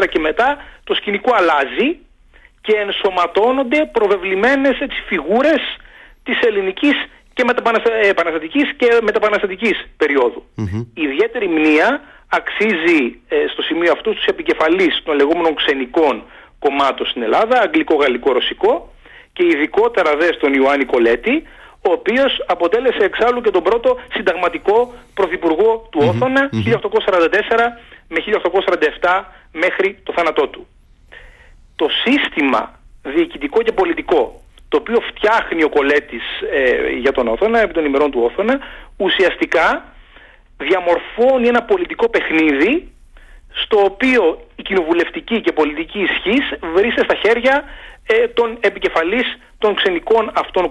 [0.00, 1.98] 1844 και μετά το σκηνικό αλλάζει
[2.60, 5.62] και ενσωματώνονται προβεβλημένες έτσι, φιγούρες
[6.22, 6.96] της ελληνικής
[7.34, 7.44] και
[8.08, 10.44] επαναστατικής και μεταπαναστατικής περίοδου.
[10.94, 16.22] Η ιδιαίτερη μνήα αξίζει ε, στο σημείο αυτού στους επικεφαλείς των λεγόμενων ξενικών
[16.58, 18.92] κομμάτων στην Ελλάδα, αγγλικό, γαλλικό, ρωσικό
[19.32, 21.42] και ειδικότερα δε στον Ιωάννη Κολέτη,
[21.82, 26.54] ο οποίος αποτέλεσε εξάλλου και τον πρώτο συνταγματικό πρωθυπουργό του οθωνα 1844
[28.08, 28.18] με
[29.00, 30.66] 1847 μέχρι το θάνατό του.
[31.76, 37.72] Το σύστημα διοικητικό και πολιτικό το οποίο φτιάχνει ο Κολέτης ε, για τον Όθωνα, επί
[37.72, 38.58] των ημερών του Όθωνα,
[38.96, 39.84] ουσιαστικά
[40.56, 42.92] διαμορφώνει ένα πολιτικό παιχνίδι
[43.52, 47.64] στο οποίο η κοινοβουλευτική και πολιτική ισχύς βρίσκεται στα χέρια
[48.06, 50.70] ε, των επικεφαλής των ξενικών αυτών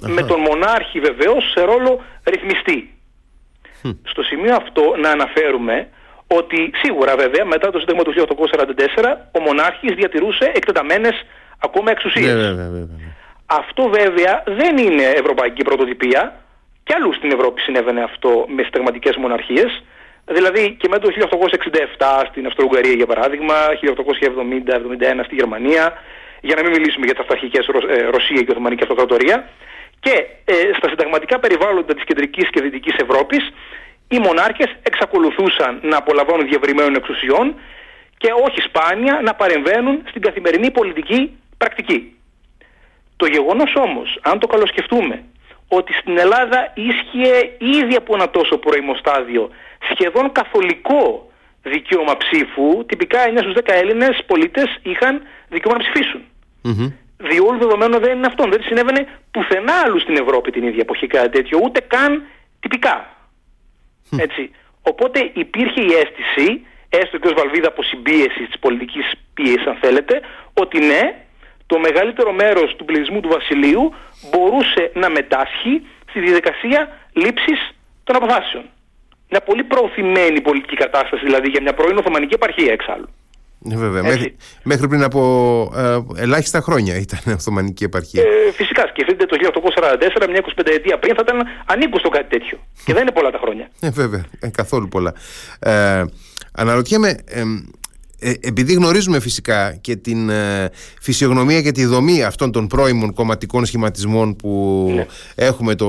[0.00, 2.94] με τον μονάρχη βεβαίως σε ρόλο ρυθμιστή.
[4.02, 5.88] Στο σημείο αυτό να αναφέρουμε
[6.26, 11.24] ότι σίγουρα βέβαια μετά το Σύνταγμα του 1844 ο μονάρχης διατηρούσε εκτεταμένες
[11.58, 12.34] ακόμα εξουσίες.
[12.34, 12.96] Ναι, βέβαια, βέβαια.
[13.46, 16.40] Αυτό βέβαια δεν είναι ευρωπαϊκή πρωτοτυπία.
[16.82, 19.82] Κι αλλού στην Ευρώπη συνέβαινε αυτό με συνταγματικές μοναρχίες.
[20.32, 21.28] Δηλαδή και μετά το
[21.98, 25.92] 1867 στην Αυστρο-Ουγγαρία για παράδειγμα, 1870-1871 στη Γερμανία,
[26.40, 29.48] για να μην μιλήσουμε για τα αυταρχικές ε, Ρωσία και Οθωμανική Αυτοκρατορία.
[30.00, 30.14] Και
[30.44, 33.52] ε, στα συνταγματικά περιβάλλοντα της κεντρικής και δυτικής Ευρώπης
[34.08, 37.54] οι μονάρχες εξακολουθούσαν να απολαμβάνουν διευρυμένων εξουσιών
[38.16, 42.16] και όχι σπάνια να παρεμβαίνουν στην καθημερινή πολιτική πρακτική.
[43.16, 45.24] Το γεγονός όμως, αν το καλοσκεφτούμε,
[45.68, 49.50] ότι στην Ελλάδα ίσχυε ήδη από ένα τόσο πρώιμο στάδιο
[49.90, 51.30] σχεδόν καθολικό
[51.62, 56.22] δικαίωμα ψήφου, τυπικά 9 στους 10 Έλληνες πολίτες είχαν δικαίωμα να ψηφίσουν.
[56.64, 56.92] Mm-hmm.
[57.16, 58.44] Διόλου δεδομένο δεν είναι αυτό.
[58.50, 62.22] Δεν συνέβαινε πουθενά άλλου στην Ευρώπη την ίδια εποχή κάτι τέτοιο, ούτε καν
[62.60, 63.16] τυπικά.
[64.18, 64.50] Έτσι.
[64.82, 70.20] Οπότε υπήρχε η αίσθηση, έστω και ως βαλβίδα από συμπίεσης της πολιτικής πίεσης αν θέλετε,
[70.52, 71.14] ότι ναι,
[71.66, 73.94] το μεγαλύτερο μέρος του πληθυσμού του Βασιλείου
[74.30, 78.64] μπορούσε να μετάσχει στη διαδικασία λήψης των αποφάσεων.
[79.30, 83.08] Μια πολύ προωθημένη πολιτική κατάσταση δηλαδή για μια πρώην Οθωμανική επαρχία εξάλλου.
[83.62, 84.02] Ναι, βέβαια.
[84.02, 85.20] Μέχρι, μέχρι, πριν από
[85.76, 88.22] ε, ελάχιστα χρόνια ήταν η Οθωμανική επαρχία.
[88.22, 89.36] Ε, φυσικά, σκεφτείτε το
[90.22, 92.58] 1844, μια 25 ετία πριν, θα ήταν ανήκουστο κάτι τέτοιο.
[92.84, 93.70] Και δεν είναι πολλά τα χρόνια.
[93.80, 95.14] Ε, βέβαια, ε, καθόλου πολλά.
[95.60, 96.04] Ε,
[96.52, 97.16] αναρωτιέμαι,
[98.22, 103.64] ε, επειδή γνωρίζουμε φυσικά και την ε, φυσιογνωμία και τη δομή αυτών των πρώιμων κομματικών
[103.64, 105.06] σχηματισμών που ναι.
[105.34, 105.88] έχουμε το,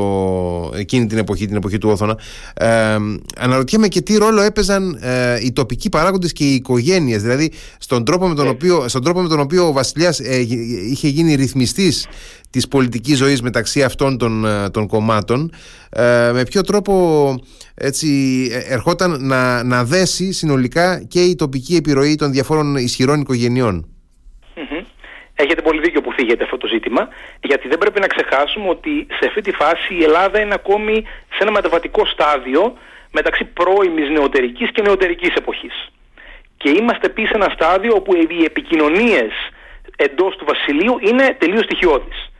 [0.76, 2.18] εκείνη την εποχή, την εποχή του Όθωνα
[2.54, 2.98] ε,
[3.38, 8.28] αναρωτιέμαι και τι ρόλο έπαιζαν ε, οι τοπικοί παράγοντες και οι οικογένειες δηλαδή στον τρόπο
[8.28, 8.52] με τον, ναι.
[8.52, 10.20] οποίο, στον τρόπο με τον οποίο ο βασιλιάς
[10.90, 12.08] είχε γίνει ρυθμιστής
[12.52, 15.52] της πολιτικής ζωής μεταξύ αυτών των, των κομμάτων
[16.34, 16.94] με ποιο τρόπο
[17.76, 18.08] έτσι,
[18.52, 23.86] ε, ερχόταν να, να δέσει συνολικά και η τοπική επιρροή των διαφόρων ισχυρών οικογενειών;
[25.36, 27.08] Έχετε πολύ δίκιο που φύγετε αυτό το ζήτημα,
[27.42, 31.04] γιατί δεν πρέπει να ξεχάσουμε ότι σε αυτή τη φάση η Ελλάδα είναι ακόμη
[31.36, 32.78] σε ένα μεταβατικό στάδιο
[33.12, 35.92] μεταξύ πρώιμης νεωτερικής και νεωτερικής εποχής.
[36.58, 39.32] Και είμαστε επίσης σε ένα στάδιο όπου οι επικοινωνίες
[39.96, 42.31] εντός του βασιλείου είναι τελείως στοιχειώδεις.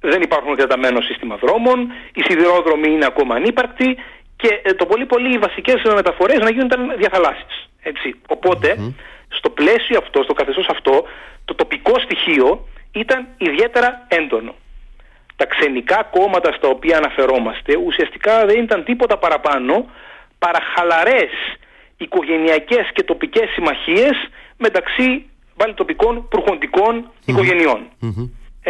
[0.00, 3.96] Δεν υπάρχουν κραταμένο σύστημα δρόμων, οι σιδηρόδρομοι είναι ακόμα ανύπαρκτοι
[4.36, 7.68] και ε, το πολύ πολύ οι βασικές μεταφορές να γίνονταν διαθαλάσσεις.
[7.82, 8.14] Έτσι.
[9.28, 11.04] στο πλαίσιο αυτό, στο καθεστώς αυτό,
[11.44, 14.54] το τοπικό στοιχείο ήταν ιδιαίτερα έντονο.
[15.36, 19.86] Τα ξενικά κόμματα στα οποία αναφερόμαστε ουσιαστικά δεν ήταν τίποτα παραπάνω
[20.38, 21.30] παρά χαλαρές
[21.96, 24.16] οικογενειακές και τοπικές συμμαχίες
[24.56, 26.28] μεταξύ πάλι τοπικών
[27.24, 27.86] οικογενειών.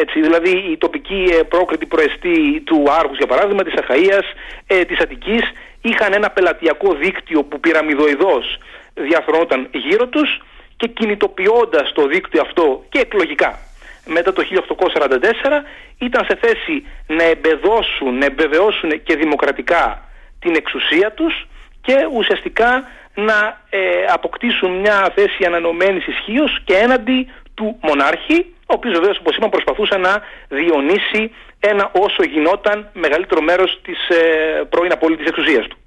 [0.02, 4.26] Έτσι, δηλαδή η τοπική ε, πρόκριτη προεστή του Άρχους για παράδειγμα, της Αχαΐας,
[4.66, 5.42] ε, της Αττικής
[5.80, 8.58] είχαν ένα πελατειακό δίκτυο που πυραμιδοειδώς
[8.94, 10.42] διαθρονόταν γύρω τους
[10.76, 13.58] και κινητοποιώντας το δίκτυο αυτό και εκλογικά.
[14.06, 15.64] Μετά το 1844
[15.98, 20.02] ήταν σε θέση να εμπεδώσουν, να εμπεβαιώσουν και δημοκρατικά
[20.40, 21.46] την εξουσία τους
[21.80, 28.94] και ουσιαστικά να ε, αποκτήσουν μια θέση ανανομένης ισχύως και έναντι του μονάρχη ο οποίος
[28.98, 30.12] βεβαίως, όπως είπαμε, προσπαθούσε να
[30.48, 35.78] διονύσει ένα όσο γινόταν μεγαλύτερο μέρος της ε, πρώην απόλυτης εξουσίας του.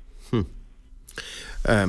[1.65, 1.85] Ε,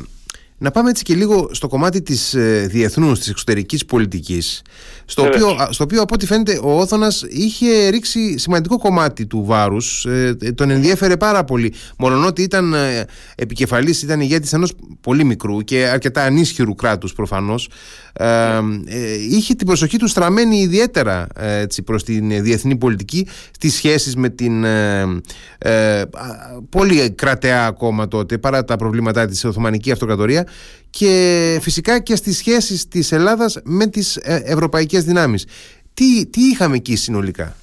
[0.62, 4.62] να πάμε έτσι και λίγο στο κομμάτι της ε, διεθνούς, της εξωτερικής πολιτικής
[5.04, 10.04] στο, οποίο, στο οποίο από ό,τι φαίνεται ο Όθωνας είχε ρίξει σημαντικό κομμάτι του βάρους
[10.04, 11.74] ε, τον ενδιέφερε πάρα πολύ.
[11.98, 17.68] Μόνον ότι ήταν ε, επικεφαλής, ήταν ηγέτης ενός πολύ μικρού και αρκετά ανίσχυρου κράτους προφανώς
[18.12, 18.60] ε,
[19.30, 24.64] είχε την προσοχή του στραμμένη ιδιαίτερα έτσι, προς την διεθνή πολιτική στις σχέσεις με την
[26.70, 30.46] πολύ κρατεά ακόμα τότε παρά τα προβλήματά της Οθωμανική Αυτοκρατορία
[30.90, 35.46] και φυσικά και στις σχέσεις της Ελλάδας με τις ε, ευρωπαϊκές δυνάμεις.
[35.94, 37.56] Τι, τι είχαμε εκεί συνολικά;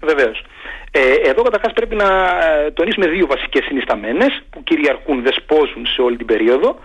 [0.00, 0.44] Βεβαίως.
[0.92, 6.16] Ε, εδώ καταρχάς πρέπει να ε, τονίσουμε δύο βασικές συνισταμένες που κυριαρχούν, δεσπόζουν σε όλη
[6.16, 6.78] την περίοδο.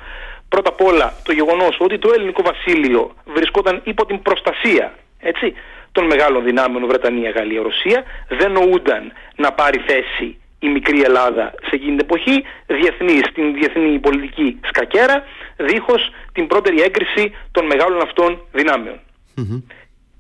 [0.50, 5.54] Πρώτα απ' όλα το γεγονός ότι το ελληνικό βασίλειο βρισκόταν υπό την προστασία έτσι,
[5.92, 8.04] των μεγάλων δυνάμεων Βρετανία, Γαλλία, Ρωσία.
[8.28, 14.00] Δεν νοούνταν να πάρει θέση η μικρή Ελλάδα σε εκείνη την εποχή, διεθνή, στην διεθνή
[14.00, 15.24] πολιτική σκακέρα,
[15.58, 18.40] δίχως την πρώτερη έγκριση των μεγάλων αυτών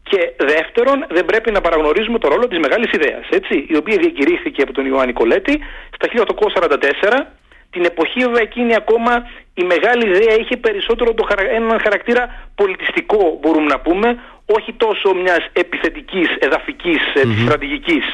[0.03, 4.61] Και δεύτερον, δεν πρέπει να παραγνωρίζουμε το ρόλο της μεγάλης ιδέας, έτσι, η οποία διακηρύχθηκε
[4.61, 5.59] από τον Ιωάννη Κολέτη
[5.95, 7.27] στα 1844
[7.75, 9.13] την εποχή βέβαια εκείνη ακόμα
[9.53, 11.27] η μεγάλη ιδέα είχε περισσότερο το,
[11.59, 12.23] έναν χαρακτήρα
[12.55, 14.07] πολιτιστικό μπορούμε να πούμε
[14.45, 17.41] όχι τόσο μιας επιθετικής, εδαφικής, mm-hmm.
[17.43, 18.05] στρατηγικης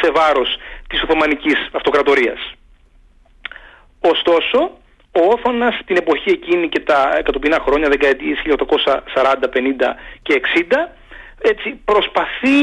[0.00, 0.56] σε βάρος
[0.88, 2.40] της Οθωμανικής Αυτοκρατορίας.
[4.00, 4.58] Ωστόσο,
[5.18, 10.88] ο Όθωνας την εποχή εκείνη και τα εκατοπινά χρόνια, δεκαετίες 1840, 50 και 60,
[11.40, 12.58] έτσι, προσπαθεί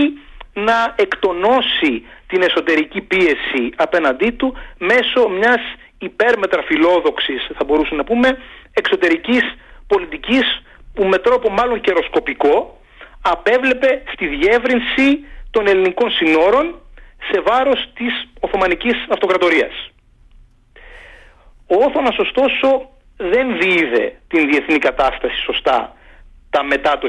[0.53, 5.61] να εκτονώσει την εσωτερική πίεση απέναντί του μέσω μιας
[6.01, 8.37] υπέρμετρα φιλόδοξης θα μπορούσαμε να πούμε
[8.73, 9.43] εξωτερικής
[9.87, 10.61] πολιτικής
[10.93, 12.81] που με τρόπο μάλλον καιροσκοπικό
[13.21, 16.81] απέβλεπε στη διεύρυνση των ελληνικών συνόρων
[17.31, 19.91] σε βάρος της Οθωμανικής Αυτοκρατορίας.
[21.67, 25.95] Ο Όθωνας ωστόσο δεν διείδε την διεθνή κατάσταση σωστά
[26.49, 27.07] τα μετά το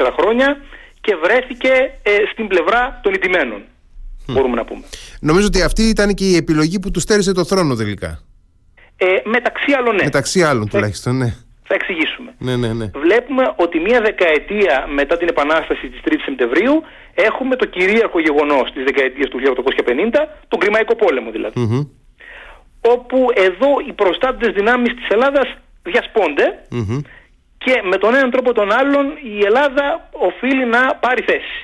[0.00, 0.62] 1844 χρόνια
[1.00, 3.64] και βρέθηκε ε, στην πλευρά των ιτημένων
[4.32, 4.82] μπορούμε να πούμε.
[5.20, 8.22] Νομίζω ότι αυτή ήταν και η επιλογή που τους στέρισε το θρόνο τελικά.
[8.96, 10.04] Ε, μεταξύ άλλων, ναι.
[10.04, 11.34] Μεταξύ άλλων, τουλάχιστον, ναι.
[11.62, 12.34] Θα εξηγήσουμε.
[12.38, 12.90] Ναι, ναι, ναι.
[12.94, 16.82] Βλέπουμε ότι μία δεκαετία μετά την επανάσταση της 3 η Σεπτεμβρίου
[17.14, 21.88] έχουμε το κυρίαρχο γεγονός της δεκαετίας του 1850, τον Κρημαϊκό πόλεμο δηλαδή.
[22.80, 25.48] Όπου εδώ οι προστάτες δυνάμεις της Ελλάδας
[25.82, 26.46] διασπονται
[27.64, 31.58] και με τον έναν τρόπο τον άλλον η Ελλάδα οφείλει να πάρει θέση.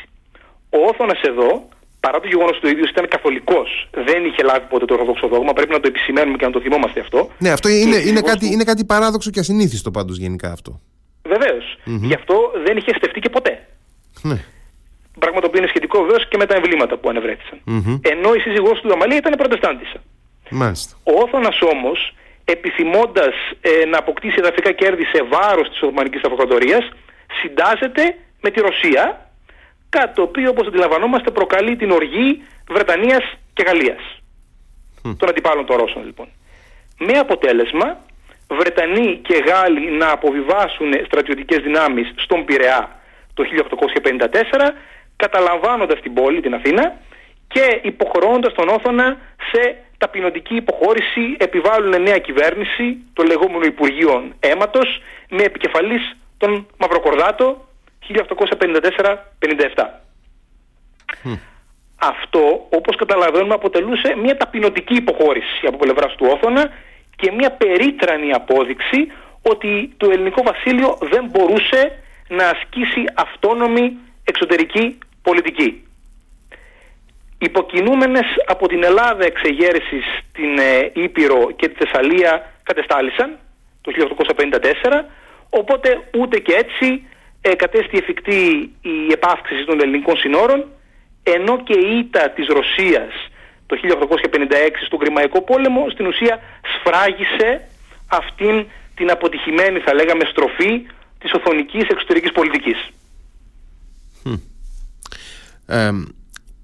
[0.70, 1.68] Ο Όθωνας εδώ
[2.06, 3.68] παρά το γεγονός ότι ο ίδιο ήταν καθολικός,
[4.08, 5.52] δεν είχε λάβει ποτέ το ορθόδοξο δόγμα.
[5.52, 7.20] Πρέπει να το επισημαίνουμε και να το θυμόμαστε αυτό.
[7.38, 10.80] Ναι, αυτό είναι, είναι, κάτι, είναι κάτι παράδοξο και ασυνήθιστο πάντως γενικά αυτό.
[11.32, 11.64] Βεβαίως.
[11.84, 13.54] Γι' αυτό δεν είχε στεφτεί και ποτέ.
[14.22, 14.38] Ναι.
[15.18, 17.58] Πράγμα το οποίο είναι σχετικό βεβαίως και με τα εμβλήματα που ανεβρεθησαν
[18.12, 19.98] Ενώ η σύζυγός του Αμαλία ήταν προτεστάντησα.
[20.50, 20.96] Μάλιστα.
[21.02, 22.14] Ο Όθωνας όμως,
[22.44, 26.84] επιθυμώντας ε, να αποκτήσει εδαφικά κέρδη σε βάρος της Οθωμανικής Αυτοκρατορίας,
[27.40, 29.25] συντάζεται με τη Ρωσία
[29.88, 34.02] Κάτι το οποίο όπως αντιλαμβανόμαστε προκαλεί την οργή Βρετανίας και Γαλλίας.
[35.04, 35.16] Mm.
[35.18, 36.28] Των αντιπάλων των Ρώσων λοιπόν.
[36.98, 37.98] Με αποτέλεσμα
[38.48, 43.00] Βρετανοί και Γάλλοι να αποβιβάσουν στρατιωτικές δυνάμεις στον Πειραιά
[43.34, 43.44] το
[44.62, 44.70] 1854
[45.16, 46.96] καταλαμβάνοντας την πόλη, την Αθήνα
[47.48, 49.16] και υποχρεώντας τον Όθωνα
[49.52, 57.68] σε ταπεινωτική υποχώρηση επιβάλλουν νέα κυβέρνηση, το λεγόμενο Υπουργείο Αίματος, με επικεφαλής τον Μαυροκορδάτο,
[58.08, 59.84] 1854-57.
[61.96, 66.70] Αυτό, όπως καταλαβαίνουμε, αποτελούσε μια ταπεινωτική υποχώρηση από πλευράς του Όθωνα
[67.16, 75.80] και μια περίτρανη απόδειξη ότι το ελληνικό βασίλειο δεν μπορούσε να ασκήσει αυτόνομη εξωτερική πολιτική.
[77.38, 83.38] Υποκινούμενες από την Ελλάδα εξεγέρσεις την ε, Ήπειρο και τη Θεσσαλία κατεστάλησαν
[83.80, 83.92] το
[84.92, 85.04] 1854,
[85.50, 87.06] οπότε ούτε και έτσι
[87.48, 88.40] ε, κατέστη εφικτή
[88.80, 90.64] η επάυξηση των ελληνικών συνόρων
[91.22, 93.12] ενώ και η ήττα της Ρωσίας
[93.66, 93.88] το 1856
[94.86, 96.40] στον Κρημαϊκό πόλεμο στην ουσία
[96.74, 97.68] σφράγισε
[98.06, 100.86] αυτήν την αποτυχημένη θα λέγαμε στροφή
[101.18, 102.90] της οθονικής εξωτερικής πολιτικής.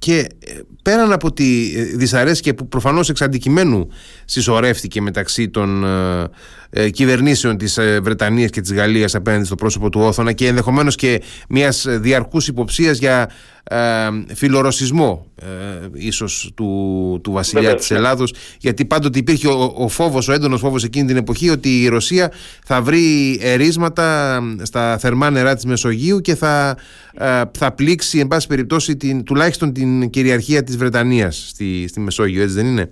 [0.03, 3.89] Και ε, πέραν από τη ε, δυσαρέσκεια που προφανώς εξ αντικειμένου
[4.25, 6.29] συσσωρεύτηκε μεταξύ των ε,
[6.71, 10.95] ε, κυβερνήσεων της ε, Βρετανίας και της Γαλλίας απέναντι στο πρόσωπο του Όθωνα και ενδεχομένως
[10.95, 13.31] και μιας διαρκούς υποψίας για
[13.65, 15.47] ε, φιλορωσισμό ε,
[15.93, 17.97] ίσως του, του βασιλιά Βέβαια, της ναι.
[17.97, 21.89] Ελλάδος γιατί πάντοτε υπήρχε ο, ο φόβος, ο έντονος φόβος εκείνη την εποχή ότι η
[21.89, 22.33] Ρωσία
[22.65, 26.77] θα βρει ερίσματα στα θερμά νερά της Μεσογείου και θα,
[27.15, 32.43] ε, θα πλήξει εν πάση περιπτώσει την, τουλάχιστον την κυριαρχία της Βρετανίας στη, στη Μεσόγειο
[32.43, 32.89] έτσι δεν είναι;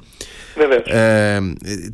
[0.85, 1.41] Ε,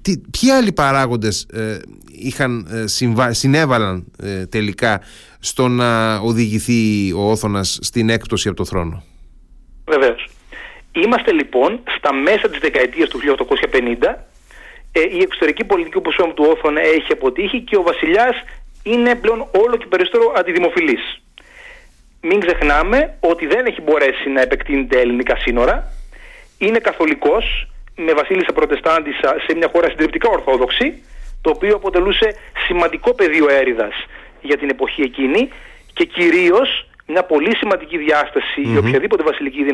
[0.02, 1.78] τι, ποιοι άλλοι παράγοντες ε,
[2.18, 5.00] είχαν, ε, συνέβαλαν ε, τελικά
[5.40, 9.02] στο να οδηγηθεί ο Όθωνας στην έκπτωση από το θρόνο.
[9.84, 10.28] Βεβαίως.
[10.92, 14.26] Είμαστε λοιπόν στα μέσα της δεκαετίας του 1850
[15.02, 18.36] η εξωτερική πολιτική που του Όθωνα έχει αποτύχει και ο βασιλιάς
[18.82, 21.22] είναι πλέον όλο και περισσότερο αντιδημοφιλής.
[22.20, 25.92] Μην ξεχνάμε ότι δεν έχει μπορέσει να επεκτείνει τα ελληνικά σύνορα,
[26.58, 31.02] είναι καθολικός, με βασίλισσα προτεστάντισσα σε μια χώρα συντριπτικά ορθόδοξη,
[31.46, 32.28] το οποίο αποτελούσε
[32.66, 33.94] σημαντικό πεδίο έρηδας
[34.40, 35.48] για την εποχή εκείνη
[35.92, 38.70] και κυρίως μια πολύ σημαντική διάσταση mm-hmm.
[38.70, 39.64] για οποιαδήποτε βασιλική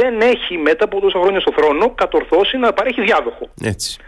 [0.00, 3.48] δεν έχει μετά από τόσα χρόνια στο θρόνο κατορθώσει να παρέχει διάδοχο.
[3.62, 3.98] Έτσι.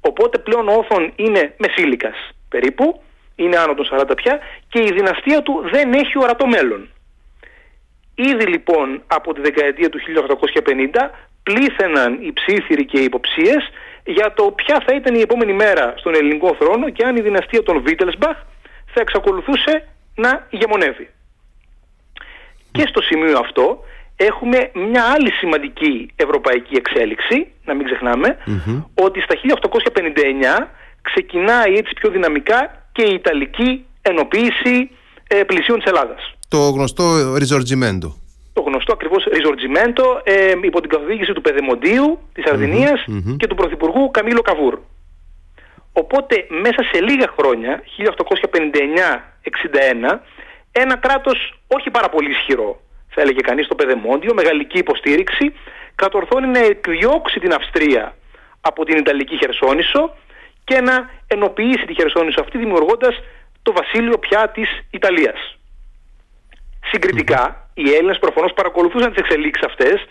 [0.00, 2.16] Οπότε πλέον ο Όθων είναι μεσήλικας
[2.48, 3.02] περίπου,
[3.36, 6.88] είναι άνω των 40 πια και η δυναστεία του δεν έχει ορατό μέλλον.
[8.14, 9.98] Ήδη λοιπόν από τη δεκαετία του
[10.98, 11.10] 1850
[11.42, 13.62] πλήθαιναν οι ψήθυροι και οι υποψίες
[14.04, 17.62] για το ποια θα ήταν η επόμενη μέρα στον ελληνικό θρόνο και αν η δυναστεία
[17.62, 18.36] των Βίτελσμπαχ
[18.92, 21.08] θα εξακολουθούσε να ηγεμονεύει.
[22.72, 23.84] Και στο σημείο αυτό
[24.16, 28.36] έχουμε μια άλλη σημαντική ευρωπαϊκή εξέλιξη, να μην ξεχναμε
[28.94, 29.34] ότι στα
[30.62, 30.66] 1859
[31.02, 34.90] ξεκινάει έτσι πιο δυναμικά και η Ιταλική ενοποίηση
[35.28, 36.34] ε, πλησίων της Ελλάδας.
[36.48, 38.23] Το γνωστό ριζορτζιμέντο.
[38.54, 43.04] Το γνωστό ακριβώς ριζορτζιμέντο ε, υπό την καθοδήγηση του Πεδεμοντίου της αρδινιας
[43.36, 44.78] και του Πρωθυπουργού Καμίλο Καβούρ.
[45.92, 50.18] Οπότε μέσα σε λίγα χρόνια, 1859-61,
[50.72, 55.52] ένα κράτος όχι πάρα πολύ ισχυρό, θα έλεγε κανείς το Πεδεμόντιο, μεγαλική υποστήριξη,
[55.94, 58.16] κατορθώνει να εκδιώξει την Αυστρία
[58.60, 60.16] από την Ιταλική Χερσόνησο
[60.64, 63.20] και να ενοποιήσει τη Χερσόνησο αυτή δημιουργώντας
[63.62, 65.58] το βασίλειο πια της Ιταλίας.
[66.90, 70.04] Συγκριτικά, οι Έλληνες προφανώς παρακολουθούσαν τις εξελίξεις αυτές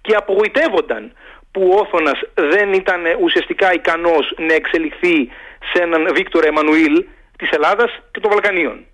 [0.00, 1.12] και απογοητεύονταν
[1.50, 5.28] που ο Όθωνας δεν ήταν ουσιαστικά ικανός να εξελιχθεί
[5.72, 7.04] σε έναν Βίκτορα Εμμανουήλ
[7.38, 8.84] της Ελλάδας και των Βαλκανίων.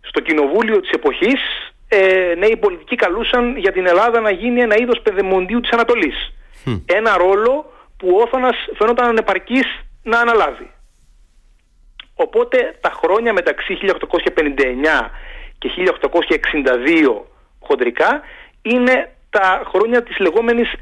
[0.00, 1.40] Στο κοινοβούλιο της εποχής
[1.88, 6.32] ε, νέοι πολιτικοί καλούσαν για την Ελλάδα να γίνει ένα είδος παιδεμοντίου της Ανατολής.
[6.86, 9.66] Ένα ρόλο που ο Όθωνας φαινόταν ανεπαρκής
[10.02, 10.70] να αναλάβει.
[12.14, 15.10] Οπότε τα χρόνια μεταξύ 1859
[15.58, 17.22] και 1862
[17.60, 18.20] χοντρικά
[18.62, 20.72] είναι τα χρόνια της λεγόμενης,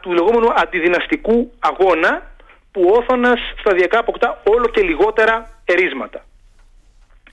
[0.00, 2.32] του λεγόμενου αντιδυναστικού αγώνα
[2.72, 6.24] που ο Όθωνας σταδιακά αποκτά όλο και λιγότερα ερίσματα.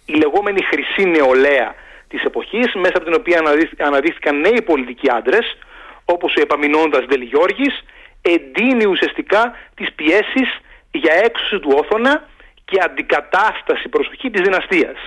[0.06, 1.75] Η λεγόμενη χρυσή νεολαία
[2.08, 3.41] της εποχής μέσα από την οποία
[3.77, 5.58] αναδείχθηκαν νέοι πολιτικοί άντρες
[6.06, 7.84] όπως ο επαμεινώντας Δελγιώργης
[8.21, 10.60] εντείνει ουσιαστικά τις πιέσεις
[10.91, 12.27] για έξωση του Όθωνα
[12.65, 14.97] και αντικατάσταση προσοχή της δυναστείας.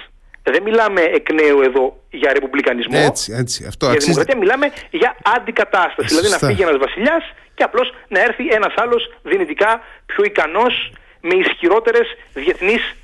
[0.52, 2.98] Δεν μιλάμε εκ νέου εδώ για ρεπουμπλικανισμό.
[3.04, 3.64] Έτσι, έτσι.
[3.66, 6.09] Αυτό για δημοκρατία μιλάμε για αντικατάσταση.
[6.09, 11.35] Δηλαδή να φύγει ένας βασιλιάς και απλώς να έρθει ένας άλλος δυνητικά πιο ικανός με
[11.35, 12.94] ισχυρότερες διεθνείς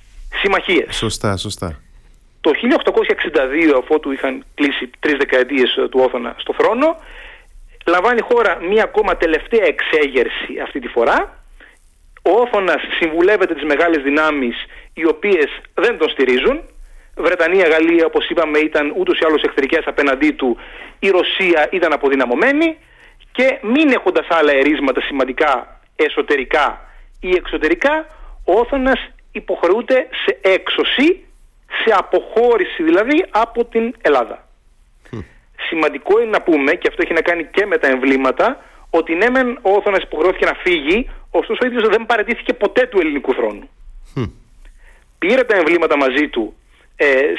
[0.42, 0.96] συμμαχίες.
[0.96, 1.80] Σωστά, σωστά.
[2.40, 6.96] Το 1862 αφού είχαν κλείσει τρεις δεκαετίες του Όθωνα στο θρόνο
[7.86, 11.44] λαμβάνει χώρα μία ακόμα τελευταία εξέγερση αυτή τη φορά
[12.22, 14.56] ο Όθωνας συμβουλεύεται τις μεγάλες δυνάμεις
[14.92, 16.60] οι οποίες δεν τον στηρίζουν.
[17.20, 20.56] Βρετανία, Γαλλία όπως είπαμε ήταν ούτως ή άλλως εχθρικές απέναντί του.
[20.98, 22.78] Η Ρωσία ήταν αποδυναμωμένη
[23.32, 26.80] και μην έχοντας άλλα ερίσματα σημαντικά εσωτερικά
[27.20, 28.06] ή εξωτερικά
[28.44, 31.24] ο Όθωνας υποχρεούται σε έξωση,
[31.84, 34.48] σε αποχώρηση δηλαδή από την Ελλάδα.
[35.68, 39.30] Σημαντικό είναι να πούμε και αυτό έχει να κάνει και με τα εμβλήματα ότι ναι
[39.30, 43.68] μεν ο Όθωνας υποχρεώθηκε να φύγει ωστόσο ο ίδιος δεν παρατήθηκε ποτέ του ελληνικού θρόνου.
[45.18, 46.59] Πήρε τα εμβλήματα μαζί του ε,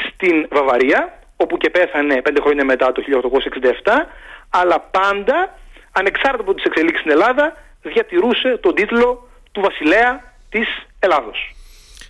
[0.08, 4.08] στην Βαβαρία, όπου και πέθανε πέντε χρόνια μετά το 1867,
[4.50, 5.58] αλλά πάντα,
[5.92, 10.68] ανεξάρτητα από τις εξελίξεις στην Ελλάδα, διατηρούσε τον τίτλο του βασιλέα της
[11.00, 11.56] Ελλάδος.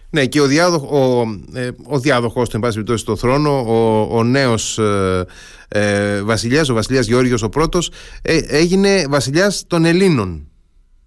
[0.10, 1.22] Ναι, και ο, διάδοχ, ο,
[1.56, 5.26] ε, ο διάδοχος του, εν πάση περιπτώσει, στο θρόνο, ο, ο νέος ε,
[5.68, 10.48] ε, βασιλιάς, ο βασιλιάς Γεώργιος ο πρώτος, ε, έγινε βασιλιάς των Ελλήνων.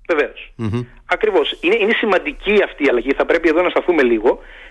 [0.08, 0.54] Βεβαίως.
[0.58, 0.86] Mm-hmm.
[1.14, 1.56] Ακριβώς.
[1.60, 3.12] Είναι, είναι σημαντική αυτή η αλλαγή.
[3.20, 4.30] Θα πρέπει εδώ να σταθούμε λίγο,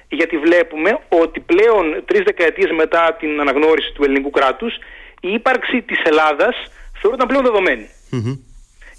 [0.10, 4.74] γιατί βλέπουμε ότι πλέον τρεις δεκαετίες μετά την αναγνώριση του ελληνικού κράτους,
[5.22, 6.56] η ύπαρξη της Ελλάδας
[7.02, 7.88] θεωρούταν πλέον δεδομένη.
[8.12, 8.36] Mm-hmm.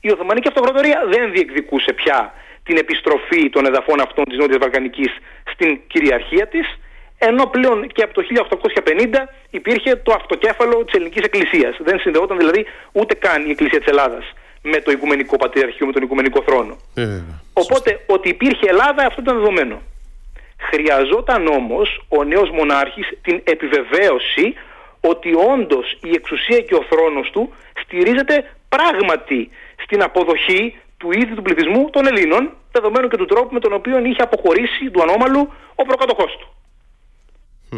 [0.01, 5.13] Η Οθωμανική Αυτοκρατορία δεν διεκδικούσε πια την επιστροφή των εδαφών αυτών της Νότιας Βαλκανικής
[5.53, 6.67] στην κυριαρχία της,
[7.19, 8.23] ενώ πλέον και από το
[9.13, 11.77] 1850 υπήρχε το αυτοκέφαλο της ελληνικής εκκλησίας.
[11.81, 14.25] Δεν συνδεόταν δηλαδή ούτε καν η εκκλησία της Ελλάδας
[14.67, 16.77] με το Οικουμενικό Πατριαρχείο, με τον Οικουμενικό Θρόνο.
[16.95, 17.23] Ε,
[17.53, 19.83] Οπότε ότι υπήρχε Ελλάδα αυτό ήταν δεδομένο.
[20.71, 24.55] Χρειαζόταν όμως ο νέος μονάρχης την επιβεβαίωση
[25.01, 29.51] ότι όντως η εξουσία και ο θρόνος του στηρίζεται πράγματι
[29.85, 33.99] στην αποδοχή του ίδιου του πληθυσμού των Ελλήνων, δεδομένου και του τρόπου με τον οποίο
[34.05, 36.49] είχε αποχωρήσει του ανώμαλου ο προκατοχός του.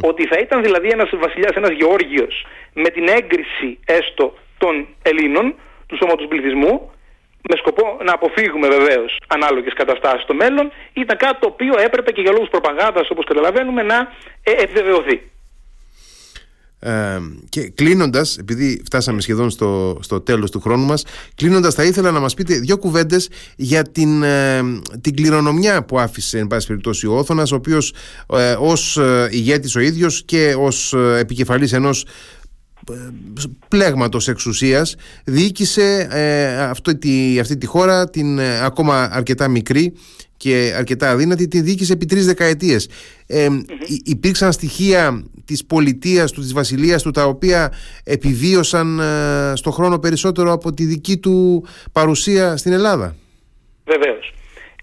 [0.02, 5.54] Ότι θα ήταν δηλαδή ένας βασιλιάς, ένας Γεώργιος με την έγκριση έστω των Ελλήνων
[5.86, 6.90] του σώματος πληθυσμού
[7.48, 12.20] με σκοπό να αποφύγουμε βεβαίως ανάλογες καταστάσεις στο μέλλον ήταν κάτι το οποίο έπρεπε και
[12.20, 13.98] για λόγους προπαγάνδας όπως καταλαβαίνουμε να
[14.42, 15.20] ε, επιβεβαιωθεί.
[16.78, 17.18] Ε,
[17.48, 22.20] και κλείνοντας, επειδή φτάσαμε σχεδόν στο, στο τέλος του χρόνου μας κλείνοντας, θα ήθελα να
[22.20, 24.60] μας πείτε δύο κουβέντες για την, ε,
[25.00, 27.94] την κληρονομιά που άφησε εν πάση περιπτώσει ο Όθωνας ο οποίος
[28.32, 32.06] ε, ως ε, ηγέτης ο ίδιος και ως ε, επικεφαλής ενός
[33.68, 39.92] πλέγματος εξουσίας διοίκησε ε, αυτή, τη, αυτή τη χώρα την ε, ακόμα αρκετά μικρή
[40.36, 42.88] και αρκετά αδύνατη, τη δίκησε επί τρεις δεκαετίες.
[43.26, 43.46] Ε,
[44.04, 47.72] Υπήρξαν στοιχεία της πολιτείας του, της βασιλείας του, τα οποία
[48.04, 53.16] επιβίωσαν ε, στο χρόνο περισσότερο από τη δική του παρουσία στην Ελλάδα.
[53.84, 54.34] Βεβαίως.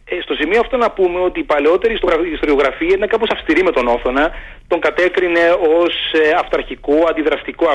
[0.05, 1.93] Ε, στο σημείο αυτό να πούμε ότι η παλαιότερη
[2.33, 4.31] ιστοριογραφία είναι κάπως αυστηρή με τον Όθωνα,
[4.67, 5.45] τον κατέκρινε
[5.79, 7.65] ως ε, αυταρχικό, αντιδραστικό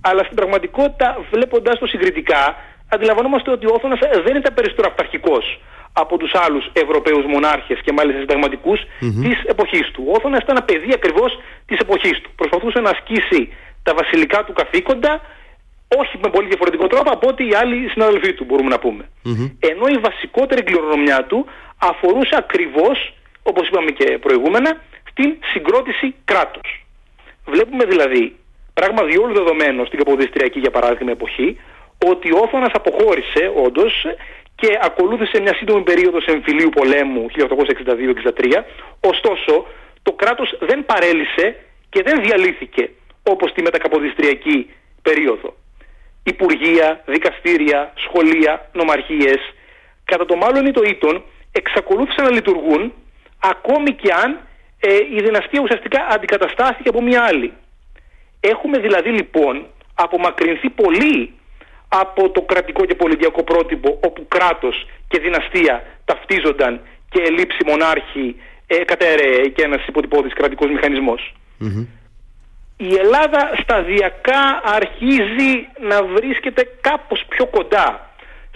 [0.00, 2.56] αλλά στην πραγματικότητα βλέποντας το συγκριτικά
[2.88, 5.60] αντιλαμβανόμαστε ότι ο Όθωνας ε, δεν ήταν περισσότερο αυταρχικός
[5.92, 9.22] από τους άλλους Ευρωπαίους μονάρχες και μάλιστα συνταγματικούς mm-hmm.
[9.24, 10.02] της εποχής του.
[10.08, 11.30] Ο Όθωνας ήταν ένα παιδί ακριβώς
[11.66, 12.30] της εποχής του.
[12.36, 13.42] Προσπαθούσε να ασκήσει
[13.82, 15.12] τα βασιλικά του καθήκοντα
[15.96, 19.08] όχι με πολύ διαφορετικό τρόπο από ό,τι οι άλλοι συναδελφοί του μπορούμε να πούμε.
[19.70, 21.46] Ενώ η βασικότερη κληρονομιά του
[21.78, 24.70] αφορούσε ακριβώς, όπως είπαμε και προηγούμενα,
[25.18, 26.86] στην συγκρότηση κράτους.
[27.46, 28.36] Βλέπουμε δηλαδή,
[28.74, 31.60] πράγμα διόλου δεδομένο στην Καποδιστριακή για παράδειγμα εποχή,
[32.06, 34.06] ότι ο Όθωνας αποχώρησε όντως
[34.54, 38.62] και ακολούθησε μια σύντομη περίοδος εμφυλίου πολέμου 1862-63,
[39.00, 39.66] ωστόσο
[40.02, 41.56] το κράτος δεν παρέλυσε
[41.88, 42.90] και δεν διαλύθηκε
[43.22, 44.70] όπως τη μετακαποδιστριακή
[45.02, 45.56] περίοδο.
[46.22, 49.40] Υπουργεία, δικαστήρια, σχολεία, νομαρχίες,
[50.04, 52.92] κατά το μάλλον ή το ήτον, εξακολούθησαν να λειτουργούν
[53.38, 54.47] ακόμη και αν
[54.80, 57.52] ε, η δυναστεία ουσιαστικά αντικαταστάθηκε από μια άλλη.
[58.40, 61.32] Έχουμε δηλαδή λοιπόν απομακρυνθεί πολύ
[61.88, 68.76] από το κρατικό και πολιτιακό πρότυπο όπου κράτος και δυναστεία ταυτίζονταν και ελήψη μονάρχη ε,
[68.76, 70.70] κατέρεε και ένας υποτυπώδης κρατικός
[72.76, 78.10] Η Ελλάδα σταδιακά αρχίζει να βρίσκεται κάπως πιο κοντά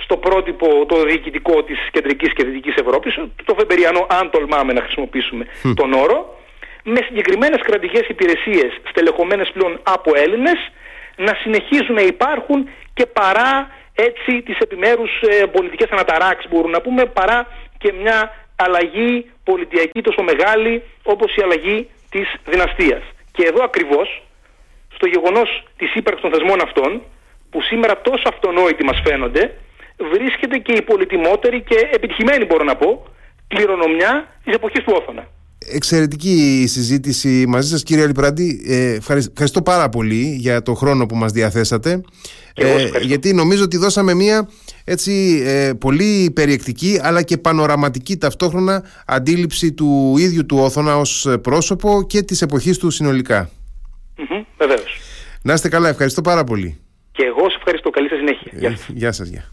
[0.05, 5.47] στο πρότυπο το διοικητικό της κεντρικής και δυτικής Ευρώπης, το Βεμπεριανό αν τολμάμε να χρησιμοποιήσουμε
[5.75, 6.39] τον όρο,
[6.85, 10.73] με συγκεκριμένες κρατικές υπηρεσίες στελεχωμένες πλέον από Έλληνες,
[11.17, 17.05] να συνεχίζουν να υπάρχουν και παρά έτσι τις επιμέρους ε, πολιτικές αναταράξεις μπορούμε να πούμε
[17.05, 17.47] παρά
[17.79, 23.03] και μια αλλαγή πολιτιακή τόσο μεγάλη όπως η αλλαγή της δυναστείας.
[23.33, 24.23] Και εδώ ακριβώς
[24.95, 27.03] στο γεγονός της ύπαρξης των θεσμών αυτών
[27.51, 29.55] που σήμερα τόσο αυτονόητοι μας φαίνονται
[30.13, 33.03] βρίσκεται και η πολυτιμότερη και επιτυχημένη μπορώ να πω
[33.49, 35.29] κληρονομιά της εποχής του Όθωνα.
[35.73, 38.63] Εξαιρετική η συζήτηση μαζί σας κύριε Αλιπραντή.
[38.67, 42.01] Ε, ευχαριστώ πάρα πολύ για το χρόνο που μας διαθέσατε.
[42.55, 44.49] Ε, γιατί νομίζω ότι δώσαμε μια
[44.85, 52.05] έτσι ε, πολύ περιεκτική αλλά και πανοραματική ταυτόχρονα αντίληψη του ίδιου του Όθωνα ως πρόσωπο
[52.07, 53.51] και της εποχής του συνολικά.
[54.19, 55.01] Mm-hmm, βεβαίως.
[55.43, 56.81] Να είστε καλά, ευχαριστώ πάρα πολύ.
[57.13, 57.91] Και εγώ σας ευχαριστώ.
[57.91, 58.79] Καλή σας συνέχεια.
[58.89, 59.29] γεια σας.
[59.29, 59.51] Γεια.